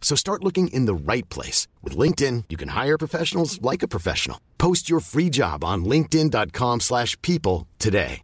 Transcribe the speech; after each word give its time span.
So 0.00 0.16
start 0.16 0.42
looking 0.42 0.68
in 0.68 0.86
the 0.86 0.94
right 0.94 1.28
place. 1.28 1.68
With 1.82 1.96
LinkedIn, 1.96 2.44
you 2.48 2.56
can 2.56 2.68
hire 2.70 2.96
professionals 2.96 3.60
like 3.60 3.82
a 3.82 3.88
professional. 3.88 4.38
Post 4.56 4.88
your 4.88 5.00
free 5.00 5.28
job 5.28 5.62
on 5.62 5.84
linkedin.com 5.84 6.80
slash 6.80 7.20
people 7.20 7.66
today. 7.78 8.22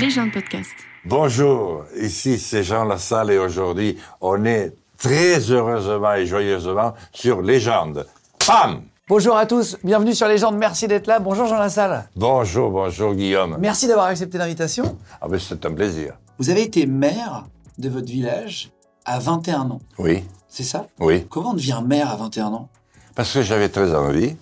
Les 0.00 0.08
gens 0.08 0.26
de 0.26 0.32
podcast. 0.32 0.70
Bonjour, 1.04 1.84
ici 1.94 2.38
c'est 2.38 2.62
Jean 2.62 2.84
Lassalle 2.84 3.30
et 3.30 3.38
aujourd'hui 3.38 3.98
on 4.22 4.46
est 4.46 4.72
très 4.96 5.38
heureusement 5.50 6.14
et 6.14 6.24
joyeusement 6.24 6.94
sur 7.12 7.42
Légende. 7.42 8.06
Pam 8.46 8.82
Bonjour 9.08 9.36
à 9.36 9.44
tous, 9.44 9.76
bienvenue 9.84 10.14
sur 10.14 10.26
Légende, 10.26 10.56
merci 10.56 10.88
d'être 10.88 11.06
là. 11.06 11.18
Bonjour 11.18 11.46
Jean 11.46 11.58
Lassalle. 11.58 12.08
Bonjour, 12.16 12.70
bonjour 12.70 13.12
Guillaume. 13.12 13.58
Merci 13.60 13.88
d'avoir 13.88 14.06
accepté 14.06 14.38
l'invitation. 14.38 14.96
Ah 15.20 15.28
ben 15.28 15.38
c'est 15.38 15.66
un 15.66 15.72
plaisir. 15.72 16.14
Vous 16.40 16.48
avez 16.48 16.62
été 16.62 16.86
maire 16.86 17.44
de 17.76 17.90
votre 17.90 18.06
village 18.06 18.70
à 19.04 19.18
21 19.18 19.72
ans, 19.72 19.80
Oui, 19.98 20.24
c'est 20.48 20.62
ça? 20.62 20.86
Oui. 20.98 21.26
Comment 21.28 21.50
on 21.50 21.54
devient 21.54 21.82
maire 21.84 22.08
à 22.08 22.16
21 22.16 22.46
ans? 22.46 22.68
Parce 23.14 23.34
que 23.34 23.42
j'avais 23.42 23.68
très 23.68 23.94
envie. 23.94 24.36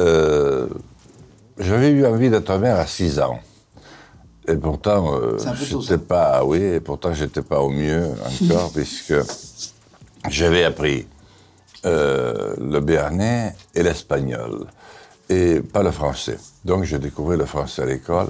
Euh, 0.00 0.68
j'avais 1.58 1.88
eu 1.88 2.04
envie 2.04 2.28
d'être 2.28 2.58
maire 2.58 2.78
à 2.78 2.86
6 2.86 3.20
ans. 3.20 3.40
Et 4.46 4.54
pourtant, 4.54 5.14
euh, 5.14 5.38
j'étais 5.54 5.96
pas, 5.96 6.44
oui, 6.44 6.58
et 6.58 6.80
pourtant 6.80 7.14
j'étais 7.14 7.40
pas 7.40 7.60
au 7.60 7.70
mieux 7.70 8.10
encore, 8.42 8.70
puisque 8.74 9.14
j'avais 10.28 10.64
appris 10.64 11.06
euh, 11.86 12.54
le 12.60 12.80
béarnais 12.80 13.56
et 13.74 13.82
l'espagnol, 13.82 14.66
et 15.28 15.60
pas 15.60 15.82
le 15.82 15.90
français. 15.90 16.38
Donc 16.64 16.84
j'ai 16.84 16.98
découvert 16.98 17.38
le 17.38 17.46
français 17.46 17.82
à 17.82 17.86
l'école, 17.86 18.28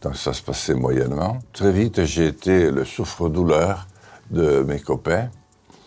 donc 0.00 0.16
ça 0.16 0.32
se 0.32 0.42
passait 0.42 0.74
moyennement. 0.74 1.38
Très 1.52 1.72
vite, 1.72 2.04
j'ai 2.04 2.26
été 2.26 2.70
le 2.70 2.84
souffre-douleur 2.84 3.86
de 4.30 4.62
mes 4.62 4.80
copains. 4.80 5.28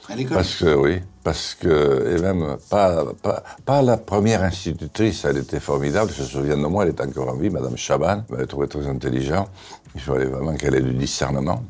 À 0.09 0.15
l'école? 0.15 0.37
Parce 0.37 0.55
que 0.55 0.75
oui, 0.75 1.01
parce 1.23 1.55
que 1.55 2.15
et 2.15 2.21
même 2.21 2.57
pas, 2.69 3.05
pas, 3.21 3.43
pas 3.65 3.81
la 3.81 3.97
première 3.97 4.43
institutrice, 4.43 5.25
elle 5.25 5.37
était 5.37 5.59
formidable. 5.59 6.11
Je 6.15 6.21
me 6.21 6.27
souviens 6.27 6.57
de 6.57 6.67
moi, 6.67 6.83
elle 6.83 6.91
était 6.91 7.03
encore 7.03 7.29
en 7.29 7.35
vie, 7.35 7.49
Madame 7.49 7.75
Chaban, 7.77 8.23
elle 8.27 8.35
m'avait 8.35 8.47
trouvé 8.47 8.67
très 8.67 8.85
intelligent. 8.87 9.47
Il 9.95 10.01
fallait 10.01 10.25
vraiment 10.25 10.55
qu'elle 10.55 10.75
ait 10.75 10.81
du 10.81 10.93
discernement. 10.93 11.63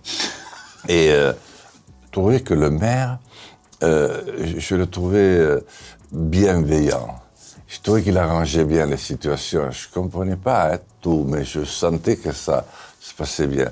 Et 0.87 1.11
euh, 1.11 1.31
je 2.05 2.11
trouvais 2.11 2.41
que 2.41 2.53
le 2.53 2.69
maire, 2.71 3.19
euh, 3.83 4.21
je, 4.43 4.59
je 4.59 4.75
le 4.75 4.87
trouvais 4.87 5.19
euh, 5.19 5.61
bienveillant. 6.11 7.19
Je 7.67 7.79
trouvais 7.81 8.03
qu'il 8.03 8.17
arrangeait 8.17 8.63
bien 8.65 8.85
les 8.85 8.97
situations. 8.97 9.71
Je 9.71 9.87
comprenais 9.93 10.35
pas 10.35 10.73
hein, 10.75 10.79
tout, 11.01 11.25
mais 11.27 11.43
je 11.43 11.63
sentais 11.63 12.15
que 12.17 12.31
ça 12.31 12.65
se 12.99 13.13
passait 13.13 13.47
bien. 13.47 13.71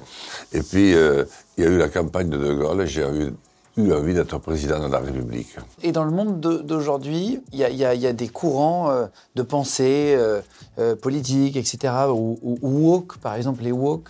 Et 0.52 0.61
puis, 0.61 0.94
euh, 0.95 1.25
il 1.58 1.63
y 1.63 1.67
a 1.67 1.69
eu 1.69 1.77
la 1.77 1.89
campagne 1.89 2.30
de 2.30 2.38
De 2.38 2.53
Gaulle, 2.53 2.81
et 2.81 2.88
j'ai 2.88 3.02
eu, 3.03 3.33
eu 3.77 3.94
envie 3.94 4.13
d'être 4.16 4.38
président 4.39 4.80
de 4.88 4.91
la 4.91 5.00
République. 5.00 5.55
Et 5.83 5.91
dans 5.91 6.03
le 6.05 6.11
monde 6.11 6.39
de- 6.39 6.58
d'aujourd'hui, 6.58 7.41
il 7.52 7.59
y 7.59 7.63
a, 7.63 7.69
y 7.94 8.05
y 8.05 8.13
des 8.13 8.27
courants 8.30 8.89
euh, 8.91 9.05
de 9.35 9.44
pensée 9.44 10.16
euh, 10.17 10.96
politiques, 10.96 11.56
etc., 11.56 11.94
ou, 12.09 12.40
ou- 12.41 12.57
ou 12.62 12.69
woke, 12.91 13.17
par 13.17 13.35
exemple 13.35 13.63
les 13.63 13.72
woke. 13.72 14.09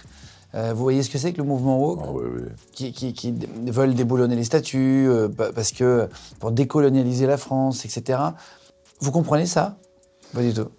Vous 0.56 0.76
voyez 0.84 1.02
ce 1.02 1.10
que 1.10 1.18
c'est 1.18 1.34
que 1.34 1.40
le 1.40 1.46
mouvement 1.48 1.80
woke 1.80 2.00
Ah 2.04 2.12
oui, 2.14 2.24
oui. 2.36 2.42
qui, 2.74 2.94
qui- 2.94 3.12
qui 3.14 3.34
veulent 3.66 3.96
déboulonner 3.96 4.36
les 4.36 4.44
statuts, 4.44 5.10
pa- 5.36 5.52
parce 5.52 5.72
que 5.72 6.08
pour 6.40 6.52
décolonialiser 6.52 7.26
la 7.26 7.38
France, 7.38 7.86
etc. 7.86 8.20
Vous 9.04 9.12
comprenez 9.12 9.46
ça? 9.46 9.78
Pas 10.34 10.42
du 10.42 10.54
tout. 10.54 10.70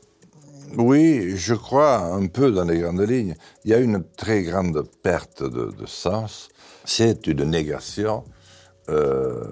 Oui, 0.78 1.36
je 1.36 1.52
crois 1.52 1.98
un 1.98 2.26
peu 2.26 2.50
dans 2.50 2.64
les 2.64 2.78
grandes 2.78 3.06
lignes. 3.06 3.34
Il 3.66 3.70
y 3.70 3.74
a 3.74 3.78
une 3.78 4.02
très 4.16 4.42
grande 4.44 4.82
perte 5.02 5.42
de, 5.42 5.70
sens. 5.84 6.48
C'est 6.86 7.26
une 7.26 7.44
négation 7.44 8.24
euh, 8.88 9.44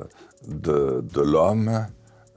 de, 0.48 1.20
l'homme 1.20 1.86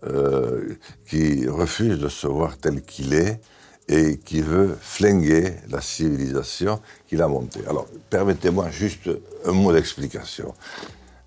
euh, 0.06 0.76
qui 1.08 1.48
refuse 1.48 2.00
de 2.00 2.10
se 2.10 2.28
voir 2.28 2.58
tel 2.58 2.82
qu'il 2.82 3.14
est 3.14 3.40
et 3.88 4.18
qui 4.18 4.42
veut 4.42 4.76
flinguer 4.78 5.54
la 5.70 5.80
civilisation 5.80 6.82
qu'il 7.08 7.22
a 7.22 7.30
montée. 7.30 7.62
Alors, 7.70 7.88
permettez-moi 8.10 8.72
juste 8.72 9.10
un 9.46 9.54
mot 9.54 9.72
d'explication. 9.72 10.54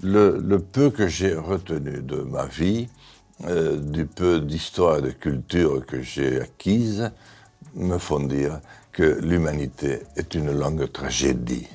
Le 0.02 0.58
peu 0.58 0.90
que 0.90 1.08
j'ai 1.08 1.34
retenu 1.34 2.02
de 2.02 2.16
ma 2.16 2.44
vie, 2.44 2.88
euh, 3.46 3.76
du 3.76 4.06
peu 4.06 4.40
d'histoire 4.40 4.98
et 4.98 5.02
de 5.02 5.10
culture 5.10 5.86
que 5.86 6.02
j'ai 6.02 6.40
acquise, 6.40 7.12
me 7.74 7.98
font 7.98 8.20
dire 8.20 8.60
que 8.90 9.20
l'humanité 9.22 10.00
est 10.16 10.34
une 10.34 10.50
longue 10.50 10.90
tragédie, 10.90 11.68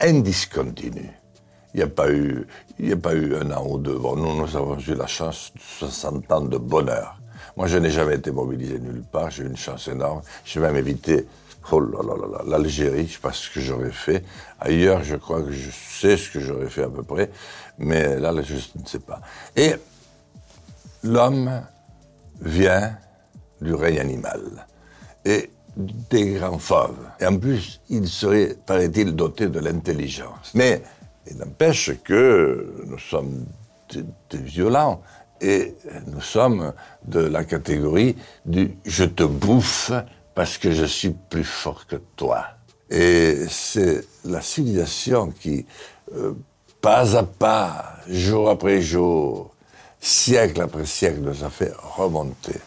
indiscontinue. 0.00 1.10
Il 1.74 1.78
n'y 1.78 1.82
a 1.82 1.88
pas 1.88 2.12
eu, 2.12 2.46
a 2.80 2.96
pas 2.96 3.14
eu 3.14 3.34
un 3.34 3.50
an 3.50 3.66
ou 3.68 3.78
deux. 3.78 3.98
Bon, 3.98 4.14
nous, 4.14 4.36
nous 4.36 4.56
avons 4.56 4.78
eu 4.78 4.94
la 4.94 5.08
chance 5.08 5.52
de 5.56 5.60
60 5.60 6.30
ans 6.30 6.42
de 6.42 6.58
bonheur. 6.58 7.18
Moi, 7.56 7.66
je 7.66 7.78
n'ai 7.78 7.90
jamais 7.90 8.14
été 8.14 8.30
mobilisé 8.30 8.78
nulle 8.78 9.02
part. 9.02 9.30
J'ai 9.30 9.42
eu 9.42 9.46
une 9.46 9.56
chance 9.56 9.88
énorme. 9.88 10.22
J'ai 10.44 10.60
même 10.60 10.76
évité, 10.76 11.26
oh 11.72 11.80
là 11.80 11.98
là 12.02 12.42
l'Algérie. 12.46 13.08
Je 13.08 13.14
sais 13.14 13.20
pas 13.20 13.32
ce 13.32 13.50
que 13.50 13.60
j'aurais 13.60 13.90
fait. 13.90 14.22
Ailleurs, 14.60 15.02
je 15.02 15.16
crois 15.16 15.42
que 15.42 15.50
je 15.50 15.70
sais 15.70 16.16
ce 16.16 16.30
que 16.30 16.38
j'aurais 16.38 16.68
fait 16.68 16.84
à 16.84 16.88
peu 16.88 17.02
près. 17.02 17.30
Mais 17.78 18.20
là, 18.20 18.32
je 18.42 18.54
ne 18.54 18.86
sais 18.86 19.00
pas. 19.00 19.20
Et 19.56 19.74
l'homme 21.02 21.62
vient 22.40 22.96
du 23.60 23.74
règne 23.74 24.00
animal 24.00 24.66
et 25.24 25.50
des 25.76 26.34
grands 26.34 26.58
fauves. 26.58 27.08
Et 27.20 27.26
en 27.26 27.38
plus, 27.38 27.80
il 27.88 28.08
serait, 28.08 28.56
paraît-il, 28.66 29.14
doté 29.14 29.48
de 29.48 29.60
l'intelligence. 29.60 30.52
Mais 30.54 30.82
il 31.30 31.36
n'empêche 31.38 31.92
que 32.02 32.84
nous 32.86 32.98
sommes 32.98 33.46
des, 33.90 34.38
violents 34.38 35.02
et 35.40 35.74
nous 36.06 36.20
sommes 36.20 36.72
de 37.04 37.20
la 37.20 37.44
catégorie 37.44 38.16
du 38.44 38.76
je 38.84 39.04
te 39.04 39.24
bouffe 39.24 39.92
parce 40.34 40.58
que 40.58 40.72
je 40.72 40.84
suis 40.84 41.10
plus 41.10 41.44
fort 41.44 41.86
que 41.86 41.96
toi. 42.16 42.44
Et 42.90 43.46
c'est 43.48 44.04
la 44.24 44.40
civilisation 44.40 45.30
qui, 45.30 45.64
euh, 46.14 46.34
pas 46.80 47.16
à 47.16 47.22
pas, 47.22 47.96
jour 48.08 48.50
après 48.50 48.80
jour, 48.82 49.51
siècle 50.02 50.60
après 50.60 50.84
siècle, 50.84 51.20
nous 51.22 51.44
a 51.44 51.48
fait 51.48 51.72
remonter. 51.96 52.60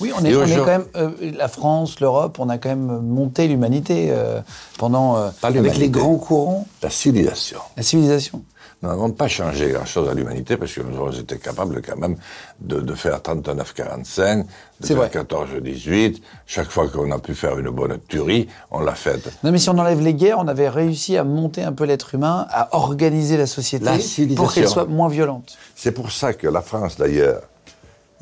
Oui, 0.00 0.12
on 0.18 0.24
est, 0.24 0.34
on 0.34 0.46
quand 0.46 0.66
même, 0.66 0.86
euh, 0.96 1.10
la 1.36 1.48
France, 1.48 2.00
l'Europe, 2.00 2.38
on 2.38 2.48
a 2.48 2.56
quand 2.58 2.70
même 2.70 3.00
monté 3.02 3.46
l'humanité 3.48 4.08
euh, 4.10 4.40
pendant, 4.78 5.16
euh, 5.16 5.30
avec 5.42 5.76
les 5.76 5.90
grands 5.90 6.16
courants, 6.16 6.66
La 6.82 6.90
civilisation. 6.90 7.58
la 7.76 7.82
civilisation. 7.82 8.42
Nous 8.82 8.88
n'avons 8.88 9.10
pas 9.10 9.28
changé 9.28 9.72
grand-chose 9.72 10.08
à 10.08 10.14
l'humanité 10.14 10.56
parce 10.56 10.72
que 10.72 10.80
nous 10.80 10.96
avons 10.96 11.10
été 11.10 11.36
capables 11.36 11.82
quand 11.82 11.98
même 11.98 12.16
de, 12.60 12.80
de 12.80 12.94
faire 12.94 13.18
39-45, 13.18 14.46
de 14.80 14.86
faire 14.86 15.10
14-18. 15.10 16.22
Chaque 16.46 16.70
fois 16.70 16.88
qu'on 16.88 17.10
a 17.10 17.18
pu 17.18 17.34
faire 17.34 17.58
une 17.58 17.68
bonne 17.68 17.98
tuerie, 18.08 18.48
on 18.70 18.80
l'a 18.80 18.94
faite. 18.94 19.30
Non, 19.44 19.52
mais 19.52 19.58
si 19.58 19.68
on 19.68 19.76
enlève 19.76 20.00
les 20.00 20.14
guerres, 20.14 20.38
on 20.38 20.48
avait 20.48 20.70
réussi 20.70 21.18
à 21.18 21.24
monter 21.24 21.62
un 21.62 21.72
peu 21.72 21.84
l'être 21.84 22.14
humain, 22.14 22.46
à 22.50 22.74
organiser 22.74 23.36
la 23.36 23.46
société 23.46 23.84
La 23.84 23.98
pour 24.34 24.54
qu'elle 24.54 24.68
soit 24.68 24.86
moins 24.86 25.08
violente. 25.08 25.58
C'est 25.74 25.92
pour 25.92 26.10
ça 26.10 26.32
que 26.32 26.48
la 26.48 26.62
France, 26.62 26.96
d'ailleurs, 26.96 27.42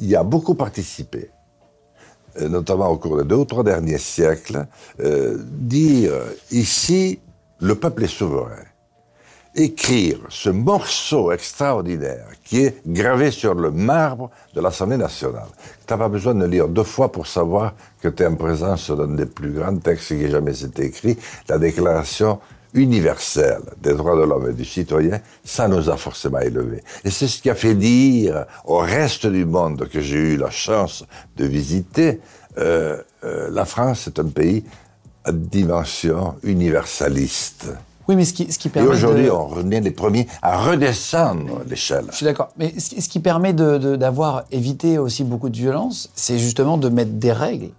y 0.01 0.17
a 0.17 0.25
beaucoup 0.25 0.55
participé, 0.57 1.31
euh, 2.41 2.49
notamment 2.49 2.89
au 2.89 2.97
cours 2.97 3.17
des 3.17 3.25
deux 3.25 3.37
ou 3.37 3.45
trois 3.45 3.63
derniers 3.63 3.99
siècles, 3.99 4.67
euh, 4.99 5.39
dire 5.41 6.15
ici, 6.51 7.21
le 7.61 7.77
peuple 7.77 8.05
est 8.05 8.09
souverain. 8.09 8.68
Écrire 9.55 10.19
ce 10.29 10.51
morceau 10.51 11.33
extraordinaire 11.33 12.27
qui 12.45 12.61
est 12.65 12.81
gravé 12.87 13.31
sur 13.31 13.55
le 13.55 13.71
marbre 13.71 14.31
de 14.55 14.61
l'Assemblée 14.61 14.97
nationale. 14.97 15.49
Tu 15.87 15.93
n'as 15.93 15.99
pas 15.99 16.09
besoin 16.09 16.35
de 16.35 16.41
le 16.41 16.47
lire 16.47 16.69
deux 16.69 16.85
fois 16.85 17.11
pour 17.11 17.27
savoir 17.27 17.75
que 18.01 18.09
tu 18.09 18.23
es 18.23 18.27
en 18.27 18.37
présence 18.37 18.91
d'un 18.91 19.09
des 19.09 19.27
plus 19.27 19.51
grands 19.51 19.77
textes 19.77 20.09
qui 20.09 20.25
ait 20.25 20.31
jamais 20.31 20.63
été 20.63 20.85
écrit, 20.85 21.17
la 21.49 21.59
Déclaration 21.59 22.39
universelle 22.75 23.63
des 23.81 23.95
droits 23.95 24.17
de 24.17 24.23
l'homme 24.23 24.51
et 24.51 24.53
du 24.53 24.65
citoyen, 24.65 25.21
ça 25.45 25.69
nous 25.69 25.89
a 25.89 25.97
forcément 25.97 26.41
élevés. 26.41 26.83
Et 27.05 27.11
c'est 27.11 27.27
ce 27.27 27.41
qui 27.41 27.51
a 27.51 27.55
fait 27.55 27.75
dire 27.75 28.45
au 28.65 28.79
reste 28.79 29.27
du 29.27 29.45
monde 29.45 29.89
que 29.89 30.01
j'ai 30.01 30.35
eu 30.35 30.37
la 30.37 30.51
chance 30.51 31.05
de 31.37 31.47
visiter, 31.47 32.21
euh, 32.59 33.01
euh, 33.25 33.49
la 33.51 33.65
France 33.65 34.09
est 34.09 34.19
un 34.19 34.29
pays 34.29 34.65
à 35.25 35.33
dimension 35.33 36.37
universaliste. 36.43 37.73
Oui, 38.09 38.17
mais 38.17 38.25
ce 38.25 38.33
qui, 38.33 38.51
ce 38.51 38.59
qui 38.59 38.69
Et 38.69 38.71
permet. 38.71 38.89
aujourd'hui, 38.89 39.27
de- 39.27 39.31
on 39.31 39.71
est 39.71 39.81
les 39.81 39.91
premiers 39.91 40.27
à 40.43 40.59
redescendre 40.59 41.61
l'échelle. 41.69 42.07
Je 42.11 42.17
suis 42.17 42.25
d'accord. 42.25 42.49
Mais 42.59 42.73
ce 42.79 43.01
ce 43.01 43.09
qui 43.09 43.21
permet 43.21 43.53
de- 43.53 43.79
de- 43.79 43.97
d'avoir 43.97 44.45
évité 44.51 44.99
aussi 44.99 45.25
beaucoup 45.25 45.51
de 45.51 45.57
violence, 45.57 46.11
c'est 46.15 46.39
justement 46.39 46.79
de 46.79 46.89
mettre 46.89 47.13
des 47.13 47.33
règles 47.33 47.71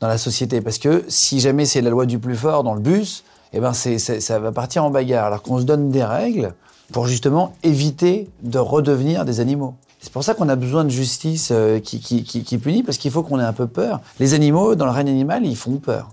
dans 0.00 0.08
la 0.08 0.18
société. 0.18 0.60
Parce 0.60 0.78
que 0.78 1.04
si 1.08 1.40
jamais 1.40 1.64
c'est 1.64 1.80
la 1.80 1.90
loi 1.90 2.06
du 2.06 2.18
plus 2.18 2.36
fort 2.36 2.64
dans 2.64 2.74
le 2.74 2.80
bus, 2.80 3.24
eh 3.54 3.60
ben 3.60 3.72
c'est, 3.72 3.98
c'est- 3.98 4.20
ça 4.20 4.38
va 4.38 4.52
partir 4.52 4.84
en 4.84 4.90
bagarre. 4.90 5.26
Alors 5.26 5.42
qu'on 5.42 5.58
se 5.58 5.64
donne 5.64 5.90
des 5.90 6.04
règles 6.04 6.52
pour 6.92 7.06
justement 7.06 7.54
éviter 7.62 8.28
de 8.42 8.58
redevenir 8.58 9.24
des 9.24 9.40
animaux. 9.40 9.74
C'est 10.00 10.12
pour 10.12 10.24
ça 10.24 10.34
qu'on 10.34 10.48
a 10.48 10.56
besoin 10.56 10.84
de 10.84 10.90
justice 10.90 11.48
euh, 11.52 11.78
qui, 11.78 12.00
qui, 12.00 12.24
qui, 12.24 12.42
qui 12.42 12.58
punit, 12.58 12.82
parce 12.82 12.98
qu'il 12.98 13.10
faut 13.12 13.22
qu'on 13.22 13.38
ait 13.38 13.44
un 13.44 13.52
peu 13.52 13.68
peur. 13.68 14.00
Les 14.18 14.34
animaux, 14.34 14.74
dans 14.74 14.84
le 14.84 14.90
règne 14.90 15.08
animal, 15.08 15.46
ils 15.46 15.56
font 15.56 15.76
peur. 15.76 16.08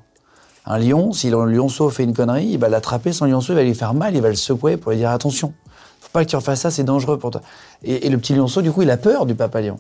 Un 0.70 0.78
lion, 0.78 1.12
si 1.14 1.32
le 1.32 1.46
lionceau 1.46 1.90
fait 1.90 2.04
une 2.04 2.14
connerie, 2.14 2.46
il 2.46 2.60
va 2.60 2.70
l'attraper, 2.70 3.12
son 3.12 3.26
lionceau, 3.26 3.54
il 3.54 3.56
va 3.56 3.64
lui 3.64 3.74
faire 3.74 3.96
mal, 3.96 4.16
il 4.16 4.22
va 4.22 4.30
le 4.30 4.36
secouer 4.36 4.78
pour 4.78 4.92
lui 4.92 5.00
dire 5.00 5.10
attention. 5.10 5.52
Faut 6.00 6.10
pas 6.14 6.24
que 6.24 6.30
tu 6.30 6.36
refasses 6.36 6.62
ça, 6.62 6.70
c'est 6.70 6.84
dangereux 6.84 7.18
pour 7.18 7.32
toi. 7.32 7.42
Et, 7.84 8.08
le 8.08 8.18
petit 8.20 8.36
lionceau, 8.36 8.62
du 8.62 8.72
coup, 8.72 8.84
il 8.84 8.92
a 8.92 8.98
peur 8.98 9.26
du 9.26 9.34
papa 9.34 9.62
lion. 9.62 9.80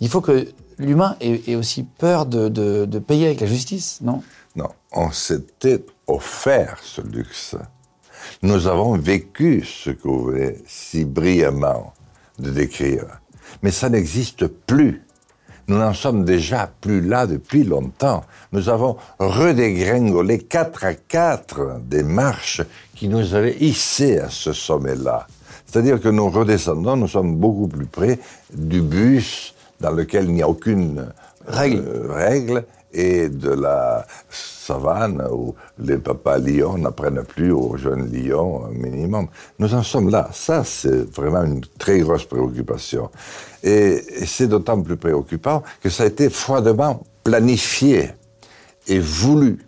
Il 0.00 0.08
faut 0.08 0.22
que 0.22 0.48
l'humain 0.78 1.16
ait, 1.20 1.54
aussi 1.54 1.82
peur 1.82 2.24
de, 2.24 2.48
de, 2.48 2.86
de 2.86 2.98
payer 2.98 3.26
avec 3.26 3.42
la 3.42 3.46
justice, 3.46 3.98
non? 4.00 4.22
Non, 4.56 4.68
on 4.92 5.12
s'était 5.12 5.84
offert 6.06 6.78
ce 6.82 7.02
luxe. 7.02 7.56
Nous 8.40 8.66
avons 8.68 8.96
vécu 8.96 9.62
ce 9.64 9.90
que 9.90 10.08
vous 10.08 10.24
venez 10.24 10.56
si 10.66 11.04
brillamment 11.04 11.92
de 12.38 12.50
décrire. 12.50 13.04
Mais 13.62 13.70
ça 13.70 13.90
n'existe 13.90 14.46
plus. 14.46 15.04
Nous 15.68 15.78
n'en 15.78 15.94
sommes 15.94 16.24
déjà 16.24 16.70
plus 16.80 17.00
là 17.00 17.26
depuis 17.26 17.64
longtemps. 17.64 18.24
Nous 18.52 18.68
avons 18.68 18.96
redégringolé 19.18 20.38
quatre 20.38 20.84
à 20.84 20.94
quatre 20.94 21.80
des 21.88 22.02
marches 22.02 22.62
qui 22.94 23.08
nous 23.08 23.34
avaient 23.34 23.56
hissés 23.60 24.18
à 24.18 24.28
ce 24.28 24.52
sommet-là. 24.52 25.26
C'est-à-dire 25.66 26.00
que 26.00 26.08
nous 26.08 26.28
redescendons, 26.28 26.96
nous 26.96 27.08
sommes 27.08 27.36
beaucoup 27.36 27.68
plus 27.68 27.86
près 27.86 28.18
du 28.52 28.80
bus 28.82 29.54
dans 29.80 29.90
lequel 29.92 30.24
il 30.24 30.34
n'y 30.34 30.42
a 30.42 30.48
aucune 30.48 31.06
Règle. 31.46 31.82
euh, 31.86 32.12
règle 32.12 32.64
et 32.92 33.28
de 33.28 33.50
la 33.50 34.06
savane 34.30 35.26
où 35.30 35.54
les 35.78 35.98
papas 35.98 36.38
lions 36.38 36.78
n'apprennent 36.78 37.24
plus 37.24 37.52
aux 37.52 37.76
jeunes 37.76 38.10
lions 38.12 38.66
un 38.66 38.70
minimum. 38.70 39.28
Nous 39.58 39.74
en 39.74 39.82
sommes 39.82 40.10
là. 40.10 40.28
Ça, 40.32 40.64
c'est 40.64 41.10
vraiment 41.14 41.42
une 41.42 41.62
très 41.78 42.00
grosse 42.00 42.24
préoccupation. 42.24 43.10
Et, 43.62 44.02
c'est 44.26 44.48
d'autant 44.48 44.80
plus 44.80 44.96
préoccupant 44.96 45.62
que 45.80 45.88
ça 45.88 46.04
a 46.04 46.06
été 46.06 46.28
froidement 46.30 47.02
planifié 47.24 48.10
et 48.86 48.98
voulu. 48.98 49.58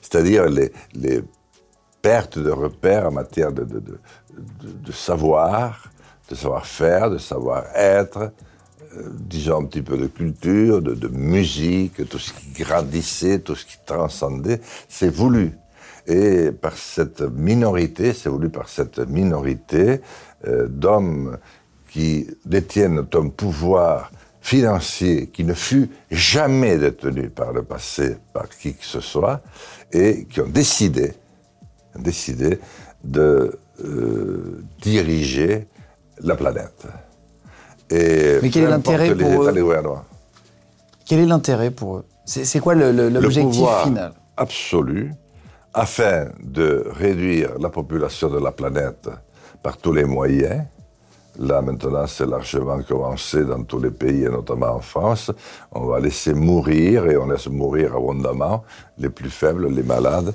C'est-à-dire 0.00 0.46
les, 0.46 1.22
pertes 2.02 2.38
de 2.38 2.50
repères 2.50 3.08
en 3.08 3.10
matière 3.10 3.52
de, 3.52 3.66
savoir, 4.90 5.90
de 6.30 6.34
savoir-faire, 6.34 7.10
de 7.10 7.18
savoir-être, 7.18 8.18
euh, 8.18 8.28
disons 9.20 9.62
un 9.62 9.64
petit 9.64 9.82
peu 9.82 9.96
de 9.96 10.06
culture, 10.06 10.82
de, 10.82 10.94
de 10.94 11.08
musique, 11.08 12.08
tout 12.08 12.18
ce 12.18 12.32
qui 12.32 12.62
grandissait, 12.62 13.40
tout 13.40 13.54
ce 13.54 13.64
qui 13.64 13.76
transcendait, 13.84 14.60
c'est 14.88 15.14
voulu. 15.14 15.52
Et 16.06 16.50
par 16.50 16.76
cette 16.76 17.20
minorité, 17.20 18.12
c'est 18.12 18.28
voulu 18.28 18.48
par 18.48 18.68
cette 18.68 18.98
minorité 18.98 20.00
euh, 20.46 20.66
d'hommes 20.66 21.38
qui 21.88 22.26
détiennent 22.44 23.06
un 23.12 23.28
pouvoir 23.28 24.10
financier 24.40 25.26
qui 25.28 25.44
ne 25.44 25.54
fut 25.54 25.90
jamais 26.10 26.78
détenu 26.78 27.28
par 27.28 27.52
le 27.52 27.62
passé 27.62 28.16
par 28.32 28.48
qui 28.48 28.74
que 28.74 28.84
ce 28.84 29.00
soit, 29.00 29.42
et 29.92 30.24
qui 30.24 30.40
ont 30.40 30.48
décidé 30.48 31.12
décidé 31.96 32.58
de 33.02 33.58
euh, 33.84 34.62
diriger 34.80 35.66
la 36.20 36.36
planète. 36.36 36.86
Et 37.90 38.38
Mais 38.42 38.50
quel 38.50 38.64
est 38.64 38.68
l'intérêt 38.68 39.14
pour 39.14 39.42
eux. 39.42 39.52
Quel 41.06 41.18
est 41.18 41.26
l'intérêt 41.26 41.70
pour 41.70 41.96
eux? 41.96 42.04
C'est 42.24 42.60
quoi 42.60 42.74
l'objectif 42.74 43.66
final? 43.84 44.12
absolu 44.36 45.12
afin 45.74 46.28
de 46.42 46.84
réduire 46.90 47.58
la 47.60 47.68
population 47.68 48.28
de 48.28 48.38
la 48.38 48.50
planète 48.50 49.08
par 49.62 49.76
tous 49.76 49.92
les 49.92 50.04
moyens. 50.04 50.64
Là, 51.38 51.62
maintenant, 51.62 52.06
c'est 52.06 52.26
largement 52.26 52.82
commencé 52.82 53.44
dans 53.44 53.62
tous 53.62 53.78
les 53.78 53.92
pays, 53.92 54.24
et 54.24 54.28
notamment 54.28 54.74
en 54.74 54.80
France. 54.80 55.30
On 55.70 55.86
va 55.86 56.00
laisser 56.00 56.34
mourir, 56.34 57.06
et 57.06 57.16
on 57.16 57.28
laisse 57.28 57.46
mourir 57.46 57.94
abondamment, 57.94 58.64
les 58.98 59.10
plus 59.10 59.30
faibles, 59.30 59.68
les 59.68 59.84
malades. 59.84 60.34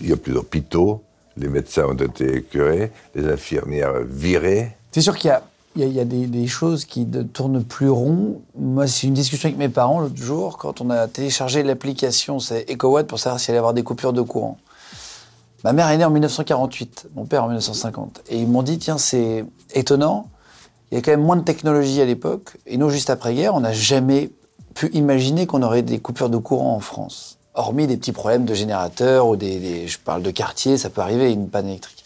Il 0.00 0.08
n'y 0.08 0.12
a 0.12 0.16
plus 0.16 0.32
d'hôpitaux, 0.32 1.02
les 1.36 1.48
médecins 1.48 1.86
ont 1.86 1.94
été 1.94 2.36
écœurés, 2.36 2.92
les 3.14 3.26
infirmières 3.26 4.02
virées. 4.06 4.76
C'est 4.92 5.00
sûr 5.00 5.16
qu'il 5.16 5.28
y 5.28 5.32
a, 5.32 5.42
il 5.76 5.92
y 5.92 6.00
a- 6.00 6.04
des, 6.04 6.46
choses 6.46 6.84
qui 6.84 7.04
ne 7.06 7.22
tournent 7.22 7.64
plus 7.64 7.90
rond. 7.90 8.42
Moi, 8.56 8.86
c'est 8.86 9.06
une 9.06 9.14
discussion 9.14 9.48
avec 9.48 9.58
mes 9.58 9.68
parents 9.68 10.00
l'autre 10.00 10.16
jour, 10.16 10.56
quand 10.58 10.80
on 10.80 10.90
a 10.90 11.08
téléchargé 11.08 11.62
l'application, 11.62 12.38
c'est 12.38 12.70
EcoWatt, 12.70 13.06
pour 13.06 13.18
savoir 13.18 13.40
s'il 13.40 13.50
allait 13.52 13.56
y 13.56 13.58
avoir 13.58 13.74
des 13.74 13.82
coupures 13.82 14.12
de 14.12 14.22
courant. 14.22 14.58
Ma 15.64 15.72
mère 15.72 15.88
est 15.88 15.96
née 15.96 16.04
en 16.04 16.10
1948, 16.10 17.08
mon 17.16 17.24
père 17.24 17.42
en 17.44 17.46
1950. 17.46 18.20
Et 18.28 18.38
ils 18.38 18.46
m'ont 18.46 18.62
dit, 18.62 18.78
tiens, 18.78 18.98
c'est 18.98 19.44
étonnant, 19.72 20.28
il 20.92 20.96
y 20.96 20.98
a 20.98 21.02
quand 21.02 21.10
même 21.10 21.22
moins 21.24 21.36
de 21.36 21.42
technologie 21.42 22.00
à 22.00 22.04
l'époque. 22.04 22.56
Et 22.66 22.76
nous, 22.76 22.90
juste 22.90 23.10
après-guerre, 23.10 23.54
on 23.54 23.60
n'a 23.60 23.72
jamais 23.72 24.30
pu 24.74 24.90
imaginer 24.92 25.46
qu'on 25.46 25.62
aurait 25.62 25.82
des 25.82 25.98
coupures 25.98 26.28
de 26.28 26.36
courant 26.36 26.74
en 26.76 26.80
France. 26.80 27.38
Hormis 27.54 27.86
des 27.86 27.96
petits 27.96 28.12
problèmes 28.12 28.44
de 28.44 28.54
générateurs 28.54 29.26
ou 29.28 29.36
des- 29.36 29.86
je 29.88 29.98
parle 29.98 30.22
de 30.22 30.30
quartier, 30.30 30.76
ça 30.76 30.90
peut 30.90 31.00
arriver, 31.00 31.32
une 31.32 31.48
panne 31.48 31.68
électrique. 31.68 32.04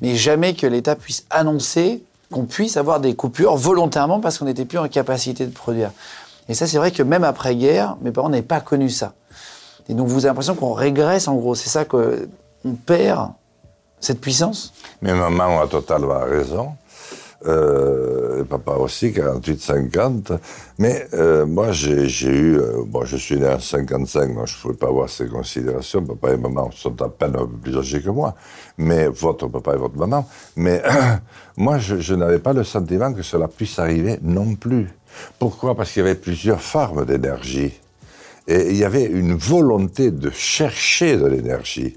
Mais 0.00 0.14
jamais 0.16 0.54
que 0.54 0.66
l'État 0.66 0.94
puisse 0.94 1.24
annoncer 1.30 2.02
qu'on 2.32 2.46
puisse 2.46 2.76
avoir 2.76 2.98
des 2.98 3.14
coupures 3.14 3.54
volontairement 3.56 4.18
parce 4.18 4.38
qu'on 4.38 4.46
n'était 4.46 4.64
plus 4.64 4.78
en 4.78 4.88
capacité 4.88 5.46
de 5.46 5.52
produire. 5.52 5.92
Et 6.48 6.54
ça, 6.54 6.66
c'est 6.66 6.78
vrai 6.78 6.90
que 6.90 7.04
même 7.04 7.22
après-guerre, 7.22 7.96
mes 8.02 8.10
parents 8.10 8.28
n'avaient 8.28 8.42
pas 8.42 8.60
connu 8.60 8.90
ça. 8.90 9.12
Et 9.88 9.94
donc, 9.94 10.08
vous 10.08 10.18
avez 10.18 10.28
l'impression 10.28 10.56
qu'on 10.56 10.72
régresse, 10.72 11.28
en 11.28 11.36
gros. 11.36 11.54
C'est 11.54 11.68
ça 11.68 11.84
qu'on 11.84 12.74
perd, 12.84 13.30
cette 14.00 14.20
puissance? 14.20 14.72
Mais 15.00 15.12
maman 15.12 15.60
a 15.60 15.68
totalement 15.68 16.20
raison. 16.24 16.72
Euh, 17.46 18.44
papa 18.44 18.72
aussi, 18.72 19.08
48-50. 19.10 20.38
Mais 20.78 21.06
euh, 21.14 21.46
moi, 21.46 21.72
j'ai 21.72 22.28
eu... 22.28 22.56
euh, 22.58 23.04
je 23.04 23.16
suis 23.16 23.36
né 23.36 23.48
en 23.48 23.58
55, 23.58 24.34
donc 24.34 24.46
je 24.46 24.56
ne 24.56 24.62
pouvais 24.62 24.74
pas 24.74 24.88
avoir 24.88 25.08
ces 25.08 25.26
considérations. 25.26 26.04
Papa 26.04 26.32
et 26.32 26.36
maman 26.36 26.70
sont 26.70 27.00
à 27.02 27.08
peine 27.08 27.34
un 27.36 27.46
peu 27.46 27.56
plus 27.62 27.76
âgés 27.76 28.00
que 28.00 28.10
moi. 28.10 28.34
Mais 28.78 29.08
votre 29.08 29.48
papa 29.48 29.74
et 29.74 29.78
votre 29.78 29.96
maman. 29.96 30.26
Mais 30.56 30.82
moi, 31.56 31.78
je 31.78 32.14
n'avais 32.14 32.38
pas 32.38 32.52
le 32.52 32.64
sentiment 32.64 33.12
que 33.12 33.22
cela 33.22 33.48
puisse 33.48 33.78
arriver 33.78 34.18
non 34.22 34.54
plus. 34.54 34.88
Pourquoi? 35.38 35.74
Parce 35.74 35.92
qu'il 35.92 36.02
y 36.02 36.06
avait 36.06 36.14
plusieurs 36.14 36.60
formes 36.60 37.04
d'énergie. 37.04 37.72
Et 38.48 38.70
il 38.70 38.76
y 38.76 38.84
avait 38.84 39.04
une 39.04 39.34
volonté 39.34 40.10
de 40.10 40.30
chercher 40.30 41.16
de 41.16 41.26
l'énergie. 41.26 41.96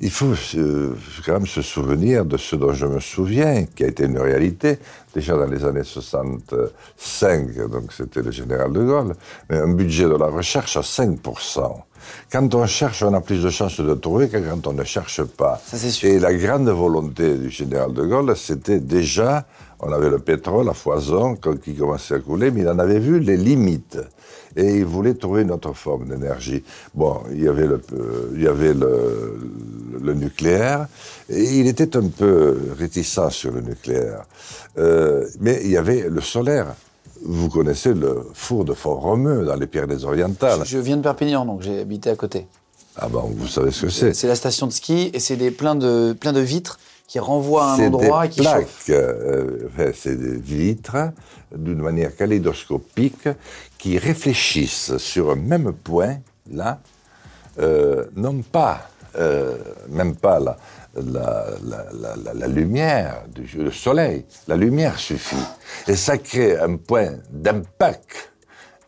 Il 0.00 0.10
faut 0.10 0.32
euh, 0.54 0.94
quand 1.26 1.32
même 1.32 1.46
se 1.46 1.60
souvenir 1.60 2.24
de 2.24 2.36
ce 2.36 2.54
dont 2.54 2.72
je 2.72 2.86
me 2.86 3.00
souviens, 3.00 3.64
qui 3.64 3.84
a 3.84 3.88
été 3.88 4.04
une 4.04 4.18
réalité 4.18 4.78
déjà 5.12 5.36
dans 5.36 5.46
les 5.46 5.64
années 5.64 5.82
65, 5.82 7.68
donc 7.68 7.92
c'était 7.92 8.22
le 8.22 8.30
général 8.30 8.72
de 8.72 8.84
Gaulle, 8.84 9.14
mais 9.50 9.58
un 9.58 9.72
budget 9.74 10.04
de 10.04 10.16
la 10.16 10.26
recherche 10.26 10.76
à 10.76 10.82
5%. 10.82 11.82
Quand 12.30 12.54
on 12.54 12.66
cherche, 12.66 13.02
on 13.02 13.12
a 13.12 13.20
plus 13.20 13.42
de 13.42 13.50
chances 13.50 13.80
de 13.80 13.94
trouver 13.94 14.28
que 14.28 14.36
quand 14.36 14.66
on 14.66 14.72
ne 14.72 14.84
cherche 14.84 15.22
pas. 15.24 15.60
Ça, 15.66 15.76
sûr. 15.76 16.08
Et 16.08 16.18
la 16.20 16.32
grande 16.34 16.68
volonté 16.68 17.36
du 17.36 17.50
général 17.50 17.92
de 17.92 18.04
Gaulle, 18.04 18.36
c'était 18.36 18.80
déjà, 18.80 19.46
on 19.80 19.92
avait 19.92 20.10
le 20.10 20.18
pétrole 20.18 20.68
à 20.68 20.74
foison 20.74 21.36
qui 21.62 21.74
commençait 21.74 22.14
à 22.14 22.18
couler, 22.18 22.50
mais 22.50 22.62
il 22.62 22.68
en 22.68 22.78
avait 22.78 22.98
vu 22.98 23.20
les 23.20 23.36
limites. 23.36 23.98
Et 24.56 24.78
il 24.78 24.84
voulait 24.84 25.14
trouver 25.14 25.42
une 25.42 25.52
autre 25.52 25.72
forme 25.72 26.08
d'énergie. 26.08 26.64
Bon, 26.94 27.20
il 27.30 27.42
y 27.44 27.48
avait 27.48 27.66
le, 27.66 27.80
euh, 27.92 28.32
il 28.34 28.42
y 28.42 28.48
avait 28.48 28.74
le, 28.74 29.38
le 30.02 30.14
nucléaire, 30.14 30.88
et 31.28 31.44
il 31.60 31.68
était 31.68 31.96
un 31.96 32.08
peu 32.08 32.58
réticent 32.76 33.28
sur 33.30 33.52
le 33.52 33.60
nucléaire. 33.60 34.24
Euh, 34.78 35.26
mais 35.40 35.60
il 35.64 35.70
y 35.70 35.76
avait 35.76 36.08
le 36.08 36.20
solaire. 36.20 36.74
Vous 37.24 37.48
connaissez 37.48 37.94
le 37.94 38.26
four 38.32 38.64
de 38.64 38.74
Font-Romeu 38.74 39.44
dans 39.44 39.56
les 39.56 39.66
Pyrénées-Orientales. 39.66 40.60
Je 40.64 40.78
viens 40.78 40.96
de 40.96 41.02
Perpignan, 41.02 41.44
donc 41.44 41.62
j'ai 41.62 41.80
habité 41.80 42.10
à 42.10 42.16
côté. 42.16 42.46
Ah 42.96 43.08
bon, 43.08 43.30
vous 43.36 43.46
savez 43.46 43.70
ce 43.70 43.82
que 43.82 43.90
c'est 43.90 44.12
C'est 44.14 44.26
la 44.26 44.34
station 44.34 44.66
de 44.66 44.72
ski 44.72 45.10
et 45.12 45.20
c'est 45.20 45.36
des, 45.36 45.52
plein, 45.52 45.76
de, 45.76 46.16
plein 46.18 46.32
de 46.32 46.40
vitres 46.40 46.78
qui 47.08 47.18
renvoient 47.18 47.72
à 47.72 47.74
un 47.74 47.86
endroit 47.86 48.26
des 48.28 48.34
qui 48.34 48.40
plaques, 48.42 48.68
euh, 48.90 49.68
c'est 49.94 50.14
des 50.14 50.36
vitres 50.38 51.10
d'une 51.56 51.80
manière 51.80 52.14
kaléidoscopique 52.14 53.28
qui 53.78 53.96
réfléchissent 53.98 54.96
sur 54.98 55.30
un 55.30 55.36
même 55.36 55.72
point, 55.72 56.18
là, 56.52 56.80
euh, 57.58 58.04
non 58.14 58.42
pas, 58.42 58.90
euh, 59.16 59.56
même 59.88 60.16
pas 60.16 60.38
la, 60.38 60.58
la, 60.94 61.46
la, 61.64 61.86
la- 61.98 62.16
la- 62.24 62.34
la 62.34 62.46
lumière 62.46 63.22
du 63.34 63.48
le 63.56 63.70
soleil, 63.72 64.26
la 64.46 64.56
lumière 64.56 64.98
suffit. 64.98 65.36
Et 65.86 65.96
ça 65.96 66.18
crée 66.18 66.58
un 66.58 66.76
point 66.76 67.12
d'impact 67.30 68.32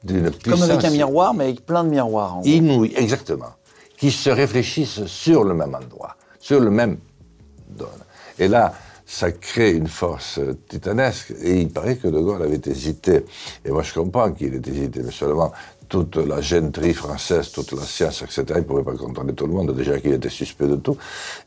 d'une 0.05 0.31
puissance 0.31 0.61
Comme 0.61 0.71
avec 0.71 0.85
un 0.85 0.91
miroir, 0.91 1.33
mais 1.33 1.45
avec 1.45 1.65
plein 1.65 1.85
de 1.85 1.89
miroirs. 1.89 2.37
en 2.37 2.41
gros. 2.41 2.49
inouïe, 2.51 2.93
exactement, 2.97 3.55
qui 3.97 4.11
se 4.11 4.29
réfléchissent 4.29 5.07
sur 5.07 5.43
le 5.43 5.55
même 5.55 5.75
endroit, 5.75 6.17
sur 6.39 6.61
le 6.61 6.71
même 6.71 6.99
donne. 7.71 7.89
Et 8.41 8.49
là, 8.49 8.73
ça 9.07 9.33
crée 9.33 9.73
une 9.73 9.89
force 9.89 10.41
titanesque. 10.69 11.35
Et 11.43 11.61
il 11.61 11.71
paraît 11.71 11.97
que 11.97 12.09
De 12.09 12.19
Gaulle 12.19 12.43
avait 12.43 12.61
hésité. 12.67 13.25
Et 13.65 13.71
moi, 13.71 13.83
je 13.83 13.93
comprends 13.93 14.31
qu'il 14.33 14.55
ait 14.55 14.63
hésité, 14.69 15.03
mais 15.05 15.13
seulement 15.13 15.53
toute 15.89 16.17
la 16.17 16.41
gentrie 16.41 16.95
française, 16.95 17.51
toute 17.51 17.73
la 17.73 17.83
science, 17.83 18.23
etc., 18.23 18.45
il 18.51 18.57
ne 18.59 18.61
pouvait 18.63 18.85
pas 18.85 18.95
contrôler 18.95 19.35
tout 19.35 19.47
le 19.47 19.53
monde, 19.53 19.75
déjà 19.75 19.99
qu'il 19.99 20.13
était 20.13 20.29
suspect 20.29 20.69
de 20.69 20.77
tout. 20.77 20.97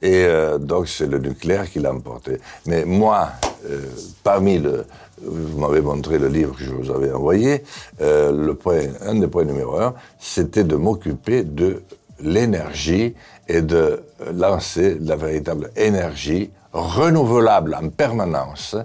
Et 0.02 0.26
euh, 0.26 0.58
donc, 0.58 0.90
c'est 0.90 1.08
le 1.08 1.18
nucléaire 1.18 1.70
qui 1.72 1.80
l'a 1.80 1.94
emporté. 1.94 2.38
Mais 2.66 2.84
moi, 2.84 3.30
euh, 3.70 3.82
parmi 4.24 4.60
le. 4.60 4.86
Vous 5.26 5.58
m'avez 5.58 5.80
montré 5.80 6.20
le 6.20 6.28
livre 6.28 6.54
que 6.58 6.64
je 6.66 6.72
vous 6.72 6.92
avais 6.92 7.14
envoyé. 7.14 7.64
Euh, 8.02 8.34
le 8.34 8.56
point, 8.56 8.82
un 9.06 9.16
des 9.16 9.28
points 9.28 9.46
numéro 9.46 9.78
un, 9.80 9.94
c'était 10.20 10.66
de 10.66 10.76
m'occuper 10.76 11.44
de 11.44 11.84
l'énergie 12.20 13.16
et 13.48 13.62
de 13.62 14.04
lancer 14.34 14.98
la 15.00 15.16
véritable 15.16 15.72
énergie 15.78 16.50
renouvelable 16.74 17.76
en 17.76 17.90
permanence 17.90 18.76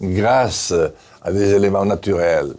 grâce 0.00 0.74
à 1.22 1.32
des 1.32 1.54
éléments 1.54 1.84
naturels 1.84 2.54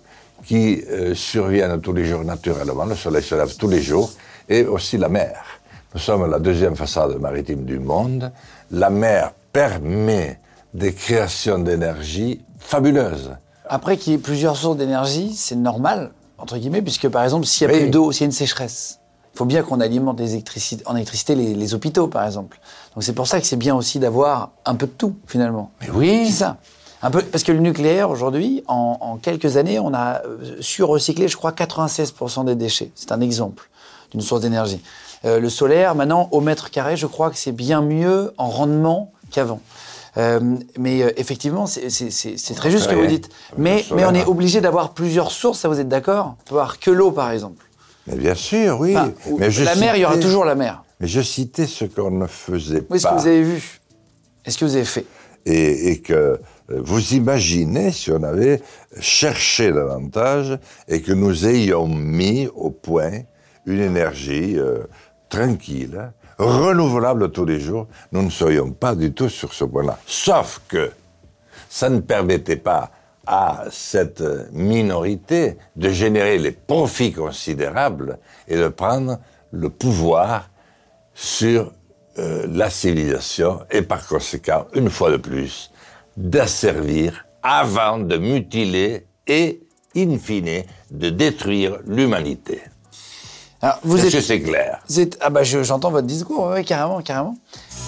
qui 0.46 0.82
euh, 0.90 1.14
surviennent 1.14 1.82
tous 1.82 1.94
les 1.94 2.06
jours 2.06 2.24
naturellement. 2.24 2.86
Le 2.86 2.96
soleil 2.96 3.24
se 3.24 3.36
lève 3.36 3.56
tous 3.58 3.68
les 3.68 3.82
jours 3.82 4.12
et 4.48 4.64
aussi 4.66 4.98
la 4.98 5.10
mer. 5.10 5.44
Nous 5.94 6.00
sommes 6.00 6.30
la 6.30 6.40
deuxième 6.40 6.76
façade 6.76 7.20
maritime 7.20 7.66
du 7.66 7.80
monde. 7.80 8.32
La 8.72 8.90
mer 8.90 9.34
permet 9.52 10.40
des 10.74 10.94
créations 10.94 11.60
d'énergie 11.60 12.42
fabuleuses. 12.60 13.32
Après 13.68 13.98
qu'il 13.98 14.14
y 14.14 14.16
ait 14.16 14.20
plusieurs 14.20 14.56
sources 14.56 14.78
d'énergie, 14.78 15.34
c'est 15.36 15.56
normal, 15.56 16.12
entre 16.38 16.58
guillemets, 16.58 16.82
puisque 16.82 17.10
par 17.10 17.24
exemple, 17.24 17.46
s'il 17.46 17.68
n'y 17.68 17.74
a 17.74 17.78
plus 17.80 17.90
d'eau, 17.90 18.12
s'il 18.12 18.22
y 18.22 18.24
a 18.24 18.28
une 18.28 18.32
sécheresse, 18.32 18.97
faut 19.38 19.46
bien 19.46 19.62
qu'on 19.62 19.80
alimente 19.80 20.20
les 20.20 20.36
en 20.86 20.96
électricité 20.96 21.36
les, 21.36 21.54
les, 21.54 21.74
hôpitaux, 21.76 22.08
par 22.08 22.26
exemple. 22.26 22.60
Donc 22.96 23.04
c'est 23.04 23.14
pour 23.14 23.28
ça 23.28 23.40
que 23.40 23.46
c'est 23.46 23.56
bien 23.56 23.76
aussi 23.76 24.00
d'avoir 24.00 24.50
un 24.66 24.74
peu 24.74 24.88
de 24.88 24.92
tout, 24.92 25.16
finalement. 25.28 25.72
Mais 25.82 25.90
oui 25.92 26.26
C'est 26.26 26.40
ça. 26.40 26.58
Un 27.04 27.12
peu, 27.12 27.22
parce 27.22 27.44
que 27.44 27.52
le 27.52 27.60
nucléaire, 27.60 28.10
aujourd'hui, 28.10 28.64
en, 28.68 29.20
quelques 29.22 29.58
années, 29.58 29.78
on 29.78 29.94
a 29.94 30.24
euh, 30.26 30.58
su 30.60 30.82
recycler, 30.82 31.28
je 31.28 31.38
crois, 31.38 31.52
96% 31.52 32.46
des 32.46 32.56
déchets. 32.56 32.92
C'est 32.96 33.12
un 33.12 33.22
exemple 33.22 33.70
d'une 34.12 34.22
source 34.22 34.42
d'énergie. 34.42 34.82
Euh, 35.26 35.40
le 35.40 35.50
solaire, 35.50 35.94
maintenant, 35.94 36.28
au 36.32 36.42
mètre 36.42 36.72
carré, 36.72 36.98
je 36.98 37.06
crois 37.06 37.30
que 37.30 37.38
c'est 37.38 37.52
bien 37.52 37.82
mieux 37.82 38.34
en 38.38 38.48
rendement 38.48 39.12
qu'avant. 39.30 39.62
Euh, 40.18 40.40
mais 40.80 41.02
effectivement, 41.18 41.68
c'est 41.68 42.56
très 42.56 42.72
juste 42.72 42.86
ce 42.86 42.90
que 42.90 42.96
vous 42.96 43.06
dites. 43.06 43.30
Mais, 43.56 43.86
mais 43.94 44.04
on 44.04 44.16
est 44.16 44.26
obligé 44.26 44.62
d'avoir 44.62 44.94
plusieurs 44.94 45.30
sources, 45.30 45.60
ça 45.60 45.68
vous 45.68 45.80
êtes 45.80 45.90
d'accord? 45.90 46.38
On 46.40 46.50
peut 46.50 46.56
avoir 46.56 46.80
que 46.80 46.90
l'eau, 46.90 47.12
par 47.12 47.30
exemple. 47.30 47.67
Mais 48.08 48.16
bien 48.16 48.36
sûr, 48.36 48.80
oui. 48.80 48.96
mais 49.38 49.50
la 49.50 49.76
mer, 49.76 49.96
il 49.96 50.02
y 50.02 50.06
aura 50.06 50.18
toujours 50.18 50.46
la 50.46 50.56
mer. 50.56 50.84
Mais 51.00 51.08
je 51.08 51.22
citais 51.22 51.68
ce 51.68 51.86
qu'on 51.86 52.12
ne 52.12 52.28
faisait 52.28 52.82
pas. 52.82 52.96
Oui, 52.96 53.00
ce 53.00 53.08
que 53.08 53.14
vous 53.14 53.28
avez 53.28 53.44
vu. 53.44 53.80
Est-ce 54.46 54.58
que 54.58 54.66
vous 54.66 54.76
avez 54.76 54.86
fait 54.86 55.06
et, 55.46 55.92
et, 55.92 56.02
que 56.02 56.14
euh, 56.14 56.40
vous 56.68 57.14
imaginez 57.14 57.92
si 57.92 58.12
on 58.12 58.22
avait 58.24 58.62
cherché 59.00 59.72
davantage 59.72 60.58
et 60.90 61.02
que 61.02 61.14
nous 61.14 61.48
ayons 61.48 61.88
mis 61.88 62.50
au 62.54 62.70
point 62.70 63.22
une 63.66 63.80
énergie 63.80 64.58
euh, 64.58 64.80
tranquille, 65.30 66.12
renouvelable 66.38 67.32
tous 67.32 67.46
les 67.46 67.60
jours, 67.60 67.88
nous 68.12 68.24
ne 68.24 68.30
serions 68.30 68.72
pas 68.72 68.96
du 68.96 69.14
tout 69.14 69.30
sur 69.30 69.54
ce 69.54 69.66
point-là. 69.66 69.98
Sauf 70.06 70.62
que 70.68 70.92
ça 71.70 71.90
ne 71.90 72.00
permettait 72.00 72.58
pas 72.58 72.92
à 73.28 73.66
cette 73.70 74.24
minorité 74.54 75.58
de 75.76 75.90
générer 75.90 76.38
les 76.38 76.52
profits 76.52 77.12
considérables 77.12 78.18
et 78.48 78.56
de 78.56 78.70
prendre 78.70 79.20
le 79.52 79.70
pouvoir 79.70 80.50
sur 81.14 81.72
euh, 82.18 82.48
la 82.50 82.70
civilisation 82.70 83.60
et 83.70 83.82
par 83.82 84.08
conséquent, 84.08 84.66
une 84.74 84.90
fois 84.90 85.12
de 85.12 85.18
plus, 85.18 85.72
d'asservir 86.16 87.26
avant 87.44 88.00
de 88.00 88.18
mutiler 88.18 89.06
et, 89.28 89.62
in 89.96 90.18
fine, 90.18 90.64
de 90.90 91.10
détruire 91.10 91.78
l'humanité. 91.86 92.62
Alors, 93.62 93.80
vous 93.84 93.98
Est-ce 93.98 94.16
que 94.16 94.22
c'est 94.22 94.42
clair? 94.42 94.80
Ah 95.20 95.30
bah 95.30 95.44
j'entends 95.44 95.92
votre 95.92 96.08
discours, 96.08 96.52
oui, 96.54 96.64
carrément, 96.64 97.02
carrément. 97.02 97.36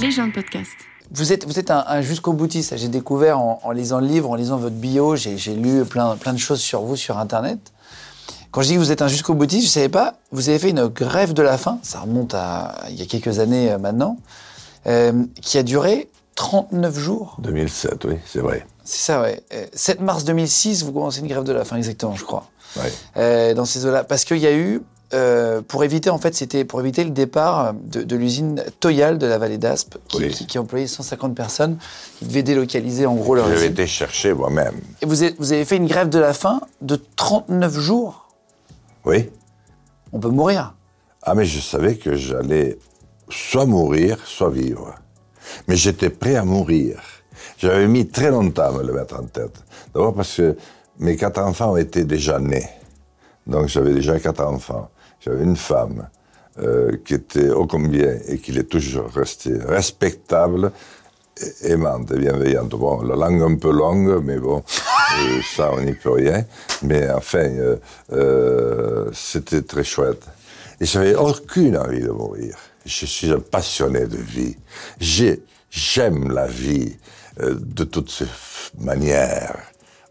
Les 0.01 0.12
gens 0.12 0.27
de 0.27 0.34
podcast. 0.34 0.72
Vous 1.11 1.33
êtes, 1.33 1.45
vous 1.45 1.57
êtes 1.57 1.71
un, 1.71 2.01
jusqu'au 2.01 2.33
boutiste. 2.33 2.77
J'ai 2.77 2.87
découvert 2.87 3.39
en, 3.39 3.71
lisant 3.71 3.99
le 3.99 4.07
livre, 4.07 4.29
en 4.29 4.35
lisant 4.35 4.57
votre 4.57 4.75
bio, 4.75 5.15
j'ai, 5.15 5.35
lu 5.55 5.83
plein, 5.85 6.15
plein 6.15 6.33
de 6.33 6.37
choses 6.37 6.59
sur 6.59 6.81
vous 6.81 6.95
sur 6.95 7.17
Internet. 7.17 7.59
Quand 8.51 8.61
je 8.61 8.67
dis 8.67 8.73
que 8.75 8.79
vous 8.79 8.91
êtes 8.91 9.01
un 9.01 9.07
jusqu'au 9.07 9.33
boutiste, 9.33 9.63
je 9.63 9.67
ne 9.67 9.73
savais 9.73 9.89
pas, 9.89 10.15
vous 10.31 10.49
avez 10.49 10.59
fait 10.59 10.69
une 10.69 10.87
grève 10.87 11.33
de 11.33 11.41
la 11.41 11.57
faim, 11.57 11.79
ça 11.83 11.99
remonte 11.99 12.33
à 12.33 12.75
il 12.89 12.95
y 12.95 13.01
a 13.01 13.05
quelques 13.05 13.39
années 13.39 13.71
euh, 13.71 13.77
maintenant, 13.77 14.17
euh, 14.87 15.23
qui 15.41 15.57
a 15.57 15.63
duré 15.63 16.09
39 16.35 16.97
jours. 16.97 17.37
2007, 17.39 18.05
oui, 18.05 18.15
c'est 18.25 18.39
vrai. 18.39 18.65
C'est 18.83 19.01
ça, 19.01 19.21
oui. 19.21 19.31
7 19.73 20.01
mars 20.01 20.23
2006, 20.23 20.83
vous 20.83 20.91
commencez 20.91 21.19
une 21.19 21.27
grève 21.27 21.43
de 21.43 21.53
la 21.53 21.63
faim, 21.63 21.77
exactement, 21.77 22.15
je 22.15 22.23
crois. 22.23 22.49
Oui. 22.77 23.53
dans 23.55 23.65
ces 23.65 23.85
eaux-là. 23.85 24.03
Parce 24.03 24.25
qu'il 24.25 24.37
y 24.37 24.47
a 24.47 24.53
eu, 24.53 24.81
euh, 25.13 25.61
pour 25.61 25.83
éviter, 25.83 26.09
en 26.09 26.17
fait, 26.17 26.35
c'était 26.35 26.65
pour 26.65 26.79
éviter 26.79 27.03
le 27.03 27.09
départ 27.09 27.73
de, 27.73 28.15
l'usine 28.15 28.63
Toyal 28.79 29.17
de 29.17 29.25
la 29.25 29.37
vallée 29.37 29.57
d'Aspe, 29.57 29.97
qui, 30.07 30.29
qui, 30.29 30.57
employait 30.59 30.87
150 30.87 31.35
personnes, 31.35 31.77
qui 32.19 32.25
devait 32.25 32.43
délocaliser 32.43 33.05
en 33.05 33.15
gros 33.15 33.35
leur 33.35 33.47
J'avais 33.49 33.67
été 33.67 33.87
chercher 33.87 34.33
moi-même. 34.33 34.75
Et 35.01 35.05
vous 35.05 35.23
avez, 35.23 35.35
vous 35.39 35.51
avez 35.51 35.65
fait 35.65 35.77
une 35.77 35.87
grève 35.87 36.09
de 36.09 36.19
la 36.19 36.33
faim 36.33 36.61
de 36.81 36.99
39 37.15 37.79
jours 37.79 38.29
oui. 39.05 39.29
On 40.11 40.19
peut 40.19 40.29
mourir. 40.29 40.75
Ah, 41.23 41.35
mais 41.35 41.45
je 41.45 41.59
savais 41.59 41.95
que 41.95 42.15
j'allais 42.15 42.77
soit 43.29 43.65
mourir, 43.65 44.19
soit 44.25 44.49
vivre. 44.49 44.95
Mais 45.67 45.75
j'étais 45.75 46.09
prêt 46.09 46.35
à 46.35 46.43
mourir. 46.43 47.01
J'avais 47.57 47.87
mis 47.87 48.07
très 48.07 48.31
longtemps 48.31 48.69
à 48.69 48.71
me 48.71 48.83
le 48.83 48.93
mettre 48.93 49.19
en 49.19 49.23
tête. 49.23 49.63
D'abord 49.93 50.13
parce 50.13 50.35
que 50.35 50.55
mes 50.99 51.15
quatre 51.15 51.39
enfants 51.39 51.75
été 51.77 52.03
déjà 52.03 52.39
nés. 52.39 52.67
Donc 53.47 53.67
j'avais 53.67 53.93
déjà 53.93 54.19
quatre 54.19 54.43
enfants. 54.43 54.89
J'avais 55.21 55.43
une 55.43 55.57
femme 55.57 56.07
euh, 56.59 56.97
qui 57.05 57.13
était 57.13 57.49
ô 57.49 57.65
combien 57.67 58.17
et 58.27 58.38
qui 58.39 58.57
est 58.57 58.63
toujours 58.63 59.09
restée 59.09 59.57
respectable, 59.57 60.71
aimante 61.63 62.11
et 62.11 62.19
bienveillante. 62.19 62.69
Bon, 62.69 63.01
la 63.01 63.15
langue 63.15 63.41
un 63.41 63.55
peu 63.55 63.71
longue, 63.71 64.21
mais 64.23 64.38
bon, 64.38 64.63
euh, 65.19 65.41
ça, 65.55 65.71
on 65.73 65.81
n'y 65.81 65.93
peut 65.93 66.11
rien. 66.11 66.45
Mais 66.81 67.09
enfin, 67.09 67.39
euh, 67.39 67.77
euh, 68.11 69.09
c'était 69.13 69.61
très 69.61 69.83
chouette. 69.83 70.23
Et 70.81 70.85
j'avais 70.85 71.15
aucune 71.15 71.77
envie 71.77 72.01
de 72.01 72.09
mourir. 72.09 72.55
Je 72.85 73.05
suis 73.05 73.31
un 73.31 73.39
passionné 73.39 74.05
de 74.07 74.17
vie. 74.17 74.55
J'aime 75.69 76.31
la 76.31 76.47
vie 76.47 76.95
de 77.39 77.83
toutes 77.83 78.09
ces 78.09 78.25
manières. 78.79 79.57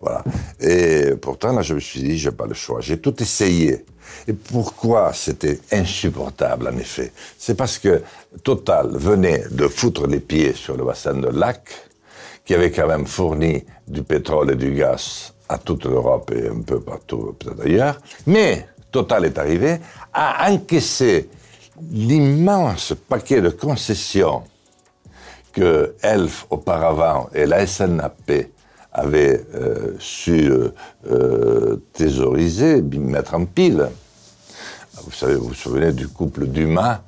Voilà. 0.01 0.23
Et 0.61 1.15
pourtant, 1.21 1.53
là, 1.53 1.63
je 1.63 1.75
me 1.75 1.81
suis 1.81 2.01
dit, 2.01 2.19
j'ai 2.19 2.31
pas 2.31 2.47
le 2.47 2.55
choix. 2.55 2.81
J'ai 2.81 2.99
tout 2.99 3.21
essayé. 3.21 3.85
Et 4.27 4.33
pourquoi 4.33 5.13
c'était 5.13 5.59
insupportable, 5.73 6.69
en 6.69 6.77
effet? 6.79 7.13
C'est 7.37 7.57
parce 7.57 7.79
que 7.79 8.03
Total 8.43 8.89
venait 8.93 9.45
de 9.51 9.67
foutre 9.67 10.07
les 10.07 10.21
pieds 10.21 10.55
sur 10.55 10.77
le 10.77 10.85
bassin 10.85 11.15
de 11.15 11.29
lac, 11.29 11.69
qui 12.45 12.55
avait 12.55 12.71
quand 12.71 12.87
même 12.87 13.07
fourni 13.07 13.65
du 13.87 14.03
pétrole 14.03 14.53
et 14.53 14.57
du 14.57 14.73
gaz 14.73 15.35
à 15.49 15.59
toute 15.59 15.85
l'Europe 15.85 16.31
et 16.35 16.49
un 16.49 16.63
peu 16.63 16.81
partout, 16.81 17.37
peut-être 17.39 17.61
ailleurs. 17.63 18.01
Mais 18.27 18.67
Total 18.91 19.25
est 19.27 19.39
arrivé, 19.39 19.79
à 20.15 20.51
encaisser 20.51 21.29
l'immense 21.91 22.95
paquet 23.09 23.41
de 23.41 23.51
concessions 23.51 24.43
que 25.53 25.95
Elf 26.03 26.47
auparavant 26.51 27.29
et 27.35 27.47
la 27.47 27.67
SNAP 27.67 28.49
avaient 28.99 29.45
euh, 29.55 29.95
su 29.99 30.51
euh, 30.51 30.69
euh, 31.11 31.77
thésauriser, 31.93 32.83
mettre 32.83 33.35
en 33.35 33.45
pile. 33.45 33.89
Vous 35.05 35.13
savez, 35.13 35.35
vous 35.37 35.49
vous 35.49 35.55
souvenez 35.55 35.93
du 35.93 36.09
couple 36.09 36.47
Dumas 36.47 37.01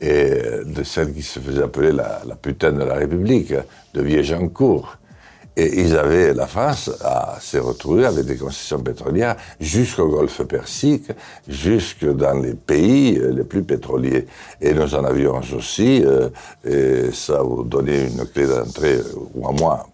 et 0.00 0.42
de 0.64 0.82
celle 0.84 1.12
qui 1.12 1.22
se 1.22 1.40
faisait 1.40 1.62
appeler 1.62 1.92
la, 1.92 2.20
la 2.26 2.36
putain 2.36 2.72
de 2.72 2.84
la 2.84 2.94
République, 2.94 3.54
de 3.94 4.02
Viejancourt. 4.02 4.96
Et 5.56 5.80
ils 5.80 5.96
avaient, 5.96 6.34
la 6.34 6.46
France 6.46 6.88
s'est 7.40 7.58
retrouvée 7.58 8.06
avec 8.06 8.26
des 8.26 8.36
concessions 8.36 8.78
pétrolières 8.78 9.34
jusqu'au 9.58 10.06
golfe 10.06 10.44
Persique, 10.44 11.10
jusque 11.48 12.04
dans 12.04 12.40
les 12.40 12.54
pays 12.54 13.18
les 13.18 13.42
plus 13.42 13.64
pétroliers. 13.64 14.28
Et 14.60 14.72
nous 14.72 14.94
en 14.94 15.02
avions 15.02 15.40
aussi, 15.56 16.04
et 16.64 17.10
ça 17.12 17.42
vous 17.42 17.64
donnait 17.64 18.06
une 18.06 18.24
clé 18.26 18.46
d'entrée, 18.46 19.00
ou 19.34 19.48
à 19.48 19.52
moi, 19.52 19.88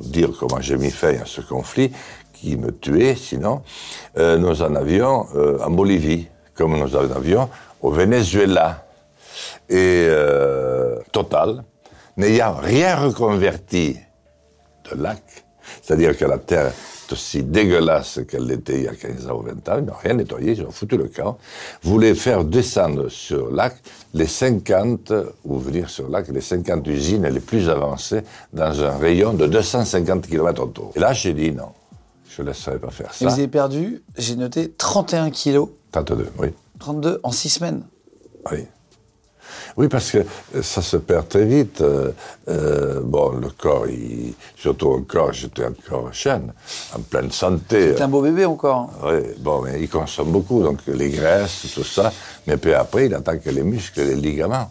dire 0.00 0.30
comment 0.38 0.60
j'ai 0.60 0.76
mis 0.76 0.90
fin 0.90 1.14
à 1.20 1.24
ce 1.24 1.40
conflit 1.40 1.92
qui 2.32 2.56
me 2.56 2.70
tuait 2.70 3.14
sinon, 3.14 3.62
euh, 4.18 4.36
nous 4.36 4.62
en 4.62 4.74
avions 4.74 5.26
euh, 5.34 5.58
en 5.64 5.70
Bolivie, 5.70 6.28
comme 6.54 6.78
nous 6.78 6.96
en 6.96 7.10
avions 7.10 7.48
au 7.80 7.90
Venezuela. 7.90 8.86
Et 9.68 10.06
euh, 10.08 10.96
Total, 11.12 11.64
n'ayant 12.16 12.54
rien 12.54 12.96
reconverti 12.96 13.96
de 14.90 15.02
lac, 15.02 15.22
c'est-à-dire 15.82 16.16
que 16.16 16.24
la 16.24 16.38
terre 16.38 16.72
aussi 17.12 17.42
dégueulasse 17.42 18.20
qu'elle 18.28 18.46
l'était 18.46 18.76
il 18.76 18.82
y 18.84 18.88
a 18.88 18.94
15 18.94 19.28
ans 19.28 19.38
ou 19.38 19.42
20 19.42 19.68
ans. 19.68 19.78
Ils 19.78 19.84
n'ont 19.84 19.92
rien 20.02 20.14
nettoyé, 20.14 20.52
ils 20.52 20.62
ont 20.62 20.70
foutu 20.70 20.96
le 20.96 21.08
camp. 21.08 21.38
Voulaient 21.82 22.14
faire 22.14 22.44
descendre 22.44 23.08
sur 23.08 23.50
lac 23.50 23.76
les 24.14 24.26
50, 24.26 25.12
ou 25.44 25.58
venir 25.58 25.90
sur 25.90 26.08
lac, 26.08 26.28
les 26.28 26.40
50 26.40 26.86
usines 26.86 27.26
les 27.26 27.40
plus 27.40 27.68
avancées 27.68 28.22
dans 28.52 28.82
un 28.82 28.96
rayon 28.96 29.32
de 29.34 29.46
250 29.46 30.26
km 30.26 30.62
autour. 30.62 30.92
Et 30.96 31.00
là, 31.00 31.12
j'ai 31.12 31.32
dit 31.32 31.52
non. 31.52 31.68
Je 32.28 32.42
ne 32.42 32.48
laisserai 32.48 32.78
pas 32.78 32.90
faire 32.90 33.14
ça. 33.14 33.24
Et 33.24 33.28
vous 33.28 33.34
avez 33.34 33.48
perdu, 33.48 34.02
j'ai 34.18 34.36
noté, 34.36 34.70
31 34.76 35.30
kilos. 35.30 35.70
32, 35.92 36.28
oui. 36.38 36.48
32 36.78 37.20
en 37.22 37.30
6 37.30 37.48
semaines. 37.48 37.82
Oui. 38.52 38.66
Oui, 39.76 39.88
parce 39.88 40.10
que 40.10 40.18
ça 40.62 40.80
se 40.80 40.96
perd 40.96 41.28
très 41.28 41.44
vite. 41.44 41.82
Euh, 41.82 42.12
euh, 42.48 43.00
bon, 43.02 43.32
le 43.32 43.50
corps, 43.50 43.86
il, 43.86 44.32
surtout 44.56 44.92
un 44.92 45.02
corps, 45.02 45.34
j'étais 45.34 45.66
encore 45.66 46.12
jeune, 46.12 46.52
en 46.94 47.00
pleine 47.00 47.30
santé. 47.30 47.92
C'est 47.94 48.02
un 48.02 48.08
beau 48.08 48.22
bébé 48.22 48.46
encore. 48.46 48.90
Oui, 49.04 49.34
bon, 49.38 49.60
mais 49.60 49.82
il 49.82 49.88
consomme 49.90 50.32
beaucoup, 50.32 50.62
donc 50.62 50.80
les 50.86 51.10
graisses, 51.10 51.66
tout 51.74 51.84
ça. 51.84 52.10
Mais 52.46 52.56
peu 52.56 52.74
après, 52.74 53.06
il 53.06 53.14
attaque 53.14 53.44
les 53.44 53.62
muscles, 53.62 54.00
les 54.00 54.14
ligaments. 54.14 54.70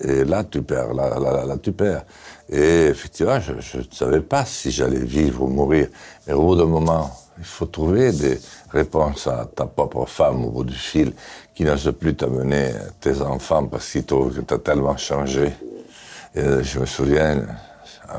Et 0.00 0.24
là, 0.24 0.42
tu 0.42 0.62
perds, 0.62 0.94
là, 0.94 1.10
là, 1.20 1.44
là, 1.44 1.56
tu 1.62 1.70
perds. 1.70 2.04
Et 2.48 2.86
effectivement, 2.86 3.38
je 3.38 3.52
ne 3.52 3.82
savais 3.92 4.20
pas 4.20 4.44
si 4.44 4.72
j'allais 4.72 5.04
vivre 5.04 5.42
ou 5.42 5.46
mourir. 5.46 5.88
Mais 6.26 6.32
au 6.32 6.42
bout 6.42 6.56
d'un 6.56 6.64
moment, 6.64 7.10
il 7.38 7.44
faut 7.44 7.66
trouver 7.66 8.10
des 8.12 8.38
réponses 8.70 9.26
à 9.26 9.48
ta 9.54 9.66
propre 9.66 10.06
femme 10.06 10.44
au 10.44 10.50
bout 10.50 10.64
du 10.64 10.74
fil 10.74 11.12
qui 11.60 11.66
n'ose 11.66 11.92
plus 11.92 12.14
t'amener 12.14 12.72
tes 13.02 13.20
enfants 13.20 13.66
parce 13.66 13.90
qu'ils 13.90 14.06
trouvent 14.06 14.34
que 14.34 14.40
tu 14.40 14.54
as 14.54 14.58
tellement 14.60 14.96
changé. 14.96 15.52
Et 16.34 16.62
je 16.62 16.78
me 16.78 16.86
souviens, 16.86 17.42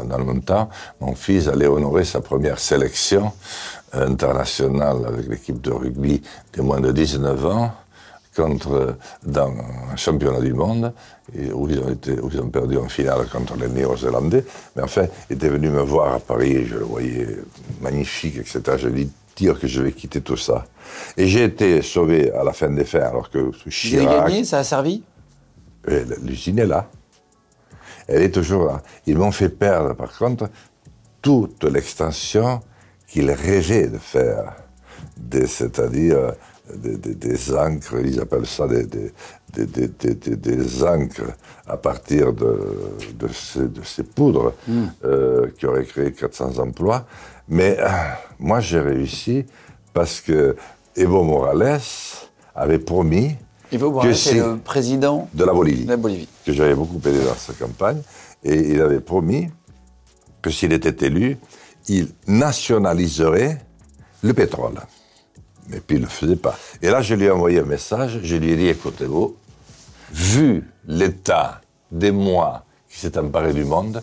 dans 0.05 0.19
le 0.19 0.25
même 0.25 0.43
temps, 0.43 0.69
mon 0.99 1.15
fils 1.15 1.47
allait 1.47 1.65
honorer 1.65 2.03
sa 2.03 2.21
première 2.21 2.59
sélection 2.59 3.31
internationale 3.93 4.97
avec 5.07 5.27
l'équipe 5.27 5.59
de 5.59 5.71
rugby 5.71 6.21
des 6.53 6.61
moins 6.61 6.79
de 6.79 6.91
19 6.91 7.45
ans 7.47 7.71
contre, 8.35 8.97
dans 9.25 9.51
un 9.91 9.95
championnat 9.95 10.39
du 10.39 10.53
monde, 10.53 10.93
où, 11.51 11.67
ils 11.67 12.41
ont 12.41 12.49
perdu 12.49 12.77
en 12.77 12.89
finale 12.89 13.25
contre 13.27 13.55
les 13.55 13.69
Néo-Zélandais. 13.69 14.45
Mais 14.75 14.83
enfin, 14.83 15.07
il 15.31 15.37
était 15.37 15.49
venu 15.49 15.71
me 15.71 15.81
voir 15.81 16.13
à 16.13 16.19
Paris, 16.19 16.67
je 16.67 16.75
le 16.75 16.85
voyais 16.85 17.27
magnifique, 17.81 18.37
etc. 18.37 18.61
Je 18.77 18.87
lui 18.87 19.05
dit, 19.05 19.11
dire 19.35 19.59
que 19.59 19.67
je 19.67 19.81
vais 19.81 19.91
quitter 19.91 20.21
tout 20.21 20.37
ça. 20.37 20.65
Et 21.17 21.27
j'ai 21.27 21.43
été 21.43 21.81
sauvé 21.81 22.31
à 22.31 22.43
la 22.43 22.53
fin 22.53 22.69
des 22.69 22.85
fins, 22.85 23.01
alors 23.01 23.29
que 23.29 23.51
Chirac... 23.69 24.05
Vous 24.05 24.13
avez 24.13 24.31
gagné, 24.31 24.43
ça 24.43 24.59
a 24.59 24.63
servi? 24.63 25.03
L'usine 26.23 26.59
est 26.59 26.67
là. 26.67 26.89
Elle 28.07 28.23
est 28.23 28.31
toujours 28.31 28.65
là. 28.65 28.83
Ils 29.05 29.17
m'ont 29.17 29.31
fait 29.31 29.49
perdre, 29.49 29.95
par 29.95 30.15
contre, 30.17 30.49
toute 31.21 31.63
l'extension 31.63 32.61
qu'ils 33.07 33.31
rêvaient 33.31 33.87
de 33.87 33.97
faire. 33.97 34.55
C'est-à-dire 35.47 36.33
des, 36.75 36.97
des, 36.97 37.15
des, 37.15 37.53
encres, 37.53 37.95
ils 38.03 38.19
appellent 38.19 38.45
ça 38.45 38.67
des, 38.67 38.85
des 38.85 39.11
encres 40.83 41.35
à 41.67 41.77
partir 41.77 42.33
de, 42.33 43.27
ces, 43.33 43.67
de 43.67 43.81
ces, 43.83 44.03
poudres 44.03 44.53
hmm. 44.67 44.83
euh, 45.05 45.47
qui 45.57 45.65
auraient 45.65 45.85
créé 45.85 46.11
400 46.11 46.59
emplois. 46.59 47.05
Mais 47.47 47.77
euh, 47.79 47.87
moi, 48.39 48.59
j'ai 48.59 48.79
réussi 48.79 49.45
parce 49.93 50.21
que 50.21 50.55
Evo 50.95 51.23
Morales 51.23 51.81
avait 52.55 52.79
promis 52.79 53.35
Evo 53.71 53.91
Morales 53.91 54.11
est 54.11 54.33
le 54.33 54.57
président 54.57 55.29
de 55.33 55.45
la 55.45 55.53
Bolivie, 55.53 55.85
de 55.85 55.89
la 55.89 55.97
Bolivie. 55.97 56.27
que 56.45 56.51
j'avais 56.51 56.75
beaucoup 56.75 56.99
aidé 57.05 57.23
dans 57.23 57.35
sa 57.35 57.53
campagne, 57.53 58.01
et 58.43 58.71
il 58.71 58.81
avait 58.81 58.99
promis 58.99 59.49
que 60.41 60.49
s'il 60.49 60.73
était 60.73 61.05
élu, 61.05 61.37
il 61.87 62.09
nationaliserait 62.27 63.59
le 64.23 64.33
pétrole. 64.33 64.75
Mais 65.69 65.79
puis 65.79 65.97
il 65.97 66.01
ne 66.01 66.05
le 66.05 66.11
faisait 66.11 66.35
pas. 66.35 66.57
Et 66.81 66.89
là, 66.89 67.01
je 67.01 67.15
lui 67.15 67.25
ai 67.25 67.31
envoyé 67.31 67.59
un 67.59 67.65
message, 67.65 68.19
je 68.23 68.35
lui 68.35 68.51
ai 68.51 68.55
dit, 68.55 68.67
écoutez-vous, 68.67 69.35
vu 70.11 70.69
l'état 70.85 71.61
des 71.91 72.11
mois 72.11 72.65
qui 72.89 72.99
s'est 72.99 73.17
emparé 73.17 73.53
du 73.53 73.63
monde, 73.63 74.01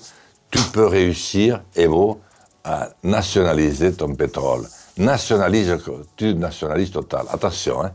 tu 0.50 0.62
peux 0.73 0.87
réussir, 0.87 1.62
Evo, 1.77 2.21
à 2.65 2.91
nationaliser 3.03 3.93
ton 3.93 4.15
pétrole. 4.15 4.67
Nationalise, 4.97 5.77
tu 6.17 6.35
nationalises 6.35 6.91
Total. 6.91 7.27
Attention, 7.31 7.83
hein, 7.83 7.92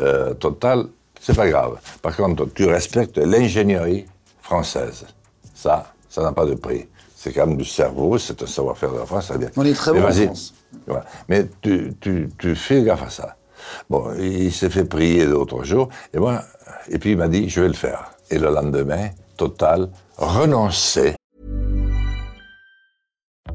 euh, 0.00 0.34
Total, 0.34 0.86
c'est 1.20 1.34
pas 1.34 1.48
grave. 1.48 1.78
Par 2.02 2.16
contre, 2.16 2.46
tu 2.54 2.66
respectes 2.66 3.18
l'ingénierie 3.18 4.06
française. 4.40 5.06
Ça, 5.54 5.92
ça 6.08 6.22
n'a 6.22 6.32
pas 6.32 6.44
de 6.44 6.54
prix. 6.54 6.86
C'est 7.24 7.32
quand 7.32 7.46
même 7.46 7.56
du 7.56 7.64
cerveau, 7.64 8.18
c'est 8.18 8.42
un 8.42 8.46
savoir-faire 8.46 8.92
de 8.92 8.98
la 8.98 9.06
France, 9.06 9.28
ça 9.28 9.38
bien. 9.38 9.48
On 9.56 9.64
est 9.64 9.72
très 9.72 9.92
bon 9.92 10.04
en 10.04 10.12
France. 10.12 10.52
Mais 11.26 11.46
tu, 11.62 11.94
tu, 11.98 12.28
tu, 12.36 12.54
fais 12.54 12.82
gaffe 12.82 13.02
à 13.02 13.08
ça. 13.08 13.36
Bon, 13.88 14.12
il 14.20 14.52
s'est 14.52 14.68
fait 14.68 14.84
prier 14.84 15.24
d'autres 15.24 15.64
jours, 15.64 15.88
et 16.12 16.18
moi, 16.18 16.42
et 16.90 16.98
puis 16.98 17.12
il 17.12 17.16
m'a 17.16 17.28
dit, 17.28 17.48
je 17.48 17.62
vais 17.62 17.68
le 17.68 17.72
faire. 17.72 18.10
Et 18.30 18.38
le 18.38 18.50
lendemain, 18.50 19.08
Total 19.38 19.88
renonçait. 20.18 21.14